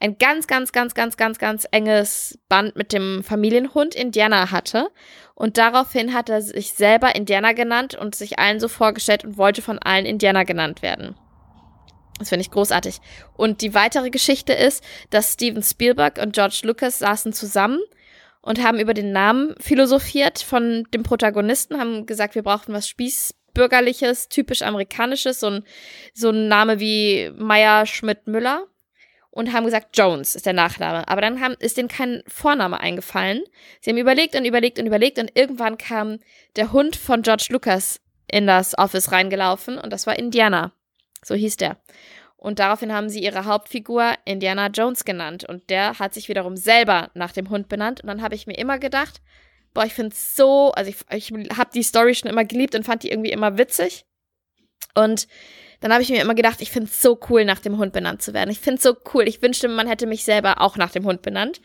[0.00, 4.90] ein ganz, ganz, ganz, ganz, ganz, ganz enges Band mit dem Familienhund Indiana hatte.
[5.34, 9.62] Und daraufhin hat er sich selber Indiana genannt und sich allen so vorgestellt und wollte
[9.62, 11.16] von allen Indiana genannt werden.
[12.18, 12.98] Das finde ich großartig.
[13.36, 17.80] Und die weitere Geschichte ist, dass Steven Spielberg und George Lucas saßen zusammen
[18.40, 22.88] und haben über den Namen philosophiert von dem Protagonisten, haben gesagt, wir brauchen was
[23.54, 25.64] Spießbürgerliches, typisch amerikanisches, so ein,
[26.12, 28.66] so ein Name wie Meyer Schmidt Müller
[29.30, 31.06] und haben gesagt, Jones ist der Nachname.
[31.08, 33.42] Aber dann haben, ist denen kein Vorname eingefallen.
[33.80, 36.18] Sie haben überlegt und überlegt und überlegt und irgendwann kam
[36.56, 40.72] der Hund von George Lucas in das Office reingelaufen und das war Indiana.
[41.22, 41.76] So hieß der.
[42.36, 45.44] Und daraufhin haben sie ihre Hauptfigur Indiana Jones genannt.
[45.48, 48.02] Und der hat sich wiederum selber nach dem Hund benannt.
[48.02, 49.22] Und dann habe ich mir immer gedacht,
[49.74, 52.84] boah, ich finde es so, also ich, ich habe die Story schon immer geliebt und
[52.84, 54.04] fand die irgendwie immer witzig.
[54.94, 55.26] Und
[55.80, 58.22] dann habe ich mir immer gedacht, ich finde es so cool, nach dem Hund benannt
[58.22, 58.50] zu werden.
[58.50, 59.28] Ich finde es so cool.
[59.28, 61.60] Ich wünschte, man hätte mich selber auch nach dem Hund benannt.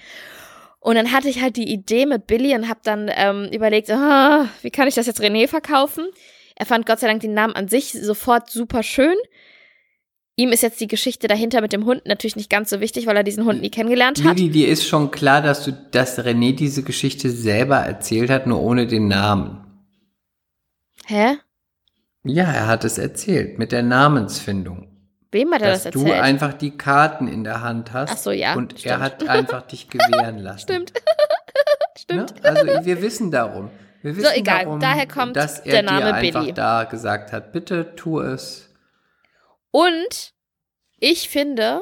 [0.79, 4.47] Und dann hatte ich halt die Idee mit Billy und habe dann ähm, überlegt, ah,
[4.61, 6.07] wie kann ich das jetzt René verkaufen?
[6.55, 9.15] Er fand Gott sei Dank den Namen an sich sofort super schön.
[10.39, 13.17] Ihm ist jetzt die Geschichte dahinter mit dem Hund natürlich nicht ganz so wichtig, weil
[13.17, 14.37] er diesen Hund nie kennengelernt hat.
[14.37, 18.61] Lili, dir ist schon klar, dass du, dass René diese Geschichte selber erzählt hat, nur
[18.61, 19.65] ohne den Namen.
[21.07, 21.35] Hä?
[22.23, 24.87] Ja, er hat es erzählt, mit der Namensfindung.
[25.33, 26.21] Wem hat er dass das du erzählt?
[26.23, 28.09] einfach die Karten in der Hand hast.
[28.13, 28.99] Ach so, ja, Und er stimmt.
[29.01, 30.61] hat einfach dich gewähren lassen.
[30.61, 30.93] Stimmt.
[31.97, 32.41] Stimmt.
[32.41, 32.49] Ne?
[32.49, 33.69] Also wir wissen darum.
[34.01, 36.53] Wir wissen egal, darum, daher kommt dass er der Name dir einfach Billy.
[36.53, 38.68] da gesagt hat, bitte tu es.
[39.71, 40.33] Und
[40.99, 41.81] ich finde,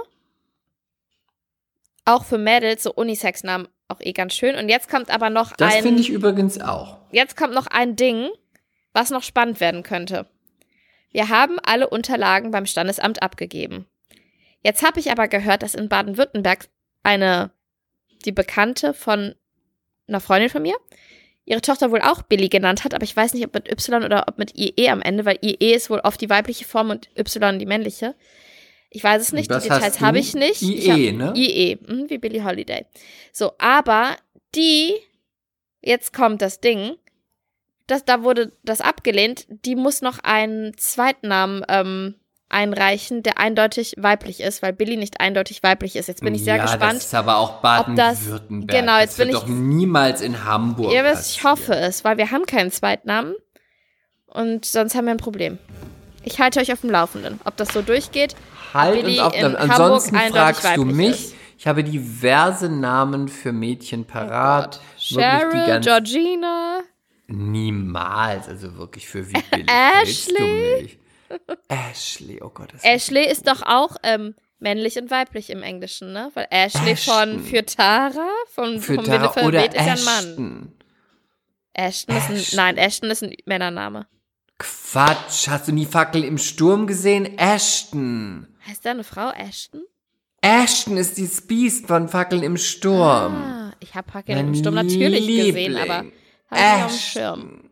[2.06, 4.56] auch für Mädels so Unisex-Namen auch eh ganz schön.
[4.56, 5.84] Und jetzt kommt aber noch Das ein.
[5.84, 6.98] finde ich übrigens auch.
[7.12, 8.30] Jetzt kommt noch ein Ding,
[8.94, 10.28] was noch spannend werden könnte.
[11.12, 13.88] Wir haben alle Unterlagen beim Standesamt abgegeben.
[14.62, 16.68] Jetzt habe ich aber gehört, dass in Baden-Württemberg
[17.04, 17.52] eine,
[18.26, 19.36] die Bekannte von
[20.08, 20.76] einer Freundin von mir,
[21.48, 24.26] ihre Tochter wohl auch Billy genannt hat, aber ich weiß nicht, ob mit Y oder
[24.28, 27.58] ob mit IE am Ende, weil IE ist wohl oft die weibliche Form und Y
[27.58, 28.16] die männliche.
[28.90, 30.62] Ich weiß es nicht, Was die Details habe ich nicht.
[30.62, 31.34] IE, ne?
[31.36, 32.86] IE, mhm, wie Billie Holiday.
[33.32, 34.18] So, aber
[34.56, 34.94] die,
[35.82, 36.98] jetzt kommt das Ding,
[37.88, 42.16] das, da wurde das abgelehnt, die muss noch einen Zweitnamen ähm,
[42.50, 46.08] einreichen, der eindeutig weiblich ist, weil Billy nicht eindeutig weiblich ist.
[46.08, 46.98] Jetzt bin ich sehr ja, gespannt.
[46.98, 48.80] Das ist aber auch Baden-Württemberg.
[48.80, 50.94] genau, jetzt das wird bin ich- doch niemals in Hamburg.
[50.94, 53.36] Ja, was ich hoffe es, weil wir haben keinen Zweitnamen
[54.28, 55.58] und sonst haben wir ein Problem.
[56.24, 58.36] Ich halte euch auf dem Laufenden, ob das so durchgeht.
[58.74, 61.10] Halt Billy uns auf in Ansonsten Hamburg fragst du mich.
[61.10, 61.36] ist.
[61.58, 64.80] Ich habe diverse Namen für Mädchen parat.
[65.10, 66.80] Wirklich die Cheryl, Georgina.
[67.28, 70.78] Niemals, also wirklich für wie billig Ashley?
[70.78, 71.00] du mich?
[71.68, 72.70] Ashley, oh Gott.
[72.84, 76.32] Ashley ist doch auch ähm, männlich und weiblich im Englischen, ne?
[76.34, 77.44] Weil Ashley von Ashton.
[77.44, 80.74] für Tara, von für vom Tara Winde oder ist ja ein Mann.
[81.74, 82.16] Ashton.
[82.16, 84.08] Ashton ist ein, nein, Ashton ist ein Männername.
[84.58, 87.38] Quatsch, hast du nie Fackel im Sturm gesehen?
[87.38, 88.48] Ashton.
[88.68, 89.82] Heißt da eine Frau Ashton?
[90.42, 93.36] Ashton ist die Beast von Fackeln im Sturm.
[93.36, 95.46] Ah, ich habe Hackel Mein im Sturm natürlich Liebling.
[95.48, 96.12] gesehen, aber habe
[96.52, 97.00] ich auf dem.
[97.00, 97.67] Schirm.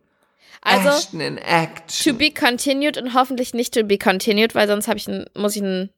[0.66, 2.12] Also, Ashton in Action.
[2.12, 5.62] to be continued und hoffentlich nicht to be continued, weil sonst ich ein, muss ich
[5.62, 5.90] ein,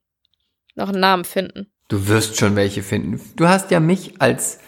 [0.75, 1.71] noch einen Namen finden.
[1.89, 3.21] Du wirst schon welche finden.
[3.37, 4.59] Du hast ja mich als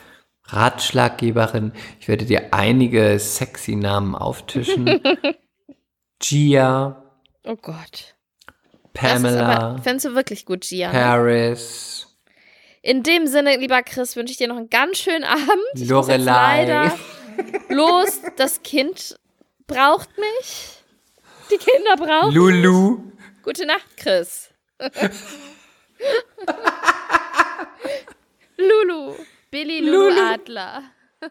[0.44, 1.72] Ratschlaggeberin.
[2.00, 5.00] Ich werde dir einige sexy Namen auftischen.
[6.18, 7.00] Gia,
[7.44, 8.14] Oh Gott.
[8.92, 10.92] Pamela, aber, findest du wirklich gut, Gian?
[10.92, 12.08] Paris,
[12.82, 15.88] In dem Sinne, lieber Chris, wünsche ich dir noch einen ganz schönen Abend.
[15.88, 16.64] Lorelei.
[16.64, 16.98] leider
[17.68, 18.20] los.
[18.36, 19.18] Das Kind
[19.70, 20.78] braucht mich.
[21.50, 22.34] Die Kinder brauchen.
[22.34, 23.00] Lulu.
[23.42, 24.50] Gute Nacht, Chris.
[28.56, 29.14] Lulu.
[29.50, 30.20] Billy Lulu, Lulu.
[30.32, 30.82] Adler.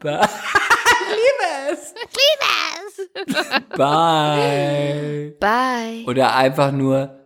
[3.77, 5.35] Bye.
[5.39, 6.03] Bye.
[6.05, 7.25] Oder einfach nur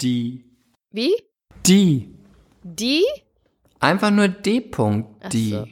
[0.00, 0.44] die.
[0.90, 1.14] Wie?
[1.66, 2.14] Die.
[2.62, 3.04] Die?
[3.80, 4.60] Einfach nur D.
[4.60, 5.50] -Punkt, Ach die.
[5.50, 5.66] so.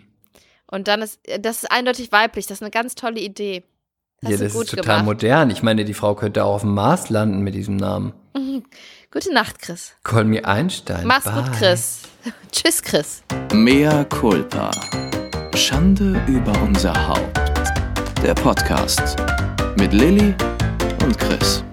[0.66, 2.46] Und dann ist, das ist eindeutig weiblich.
[2.46, 3.64] Das ist eine ganz tolle Idee.
[4.24, 5.04] Hast ja, das ist total gemacht.
[5.04, 5.50] modern.
[5.50, 8.12] Ich meine, die Frau könnte auch auf dem Mars landen mit diesem Namen.
[9.10, 9.94] Gute Nacht, Chris.
[10.04, 11.04] Call me Einstein.
[11.06, 11.42] Mach's Bye.
[11.42, 12.02] gut, Chris.
[12.52, 13.22] Tschüss, Chris.
[13.52, 14.70] Mea culpa.
[15.56, 17.40] Schande über unser Haupt.
[18.22, 19.16] Der Podcast
[19.76, 20.32] mit Lilly
[21.04, 21.64] und Chris.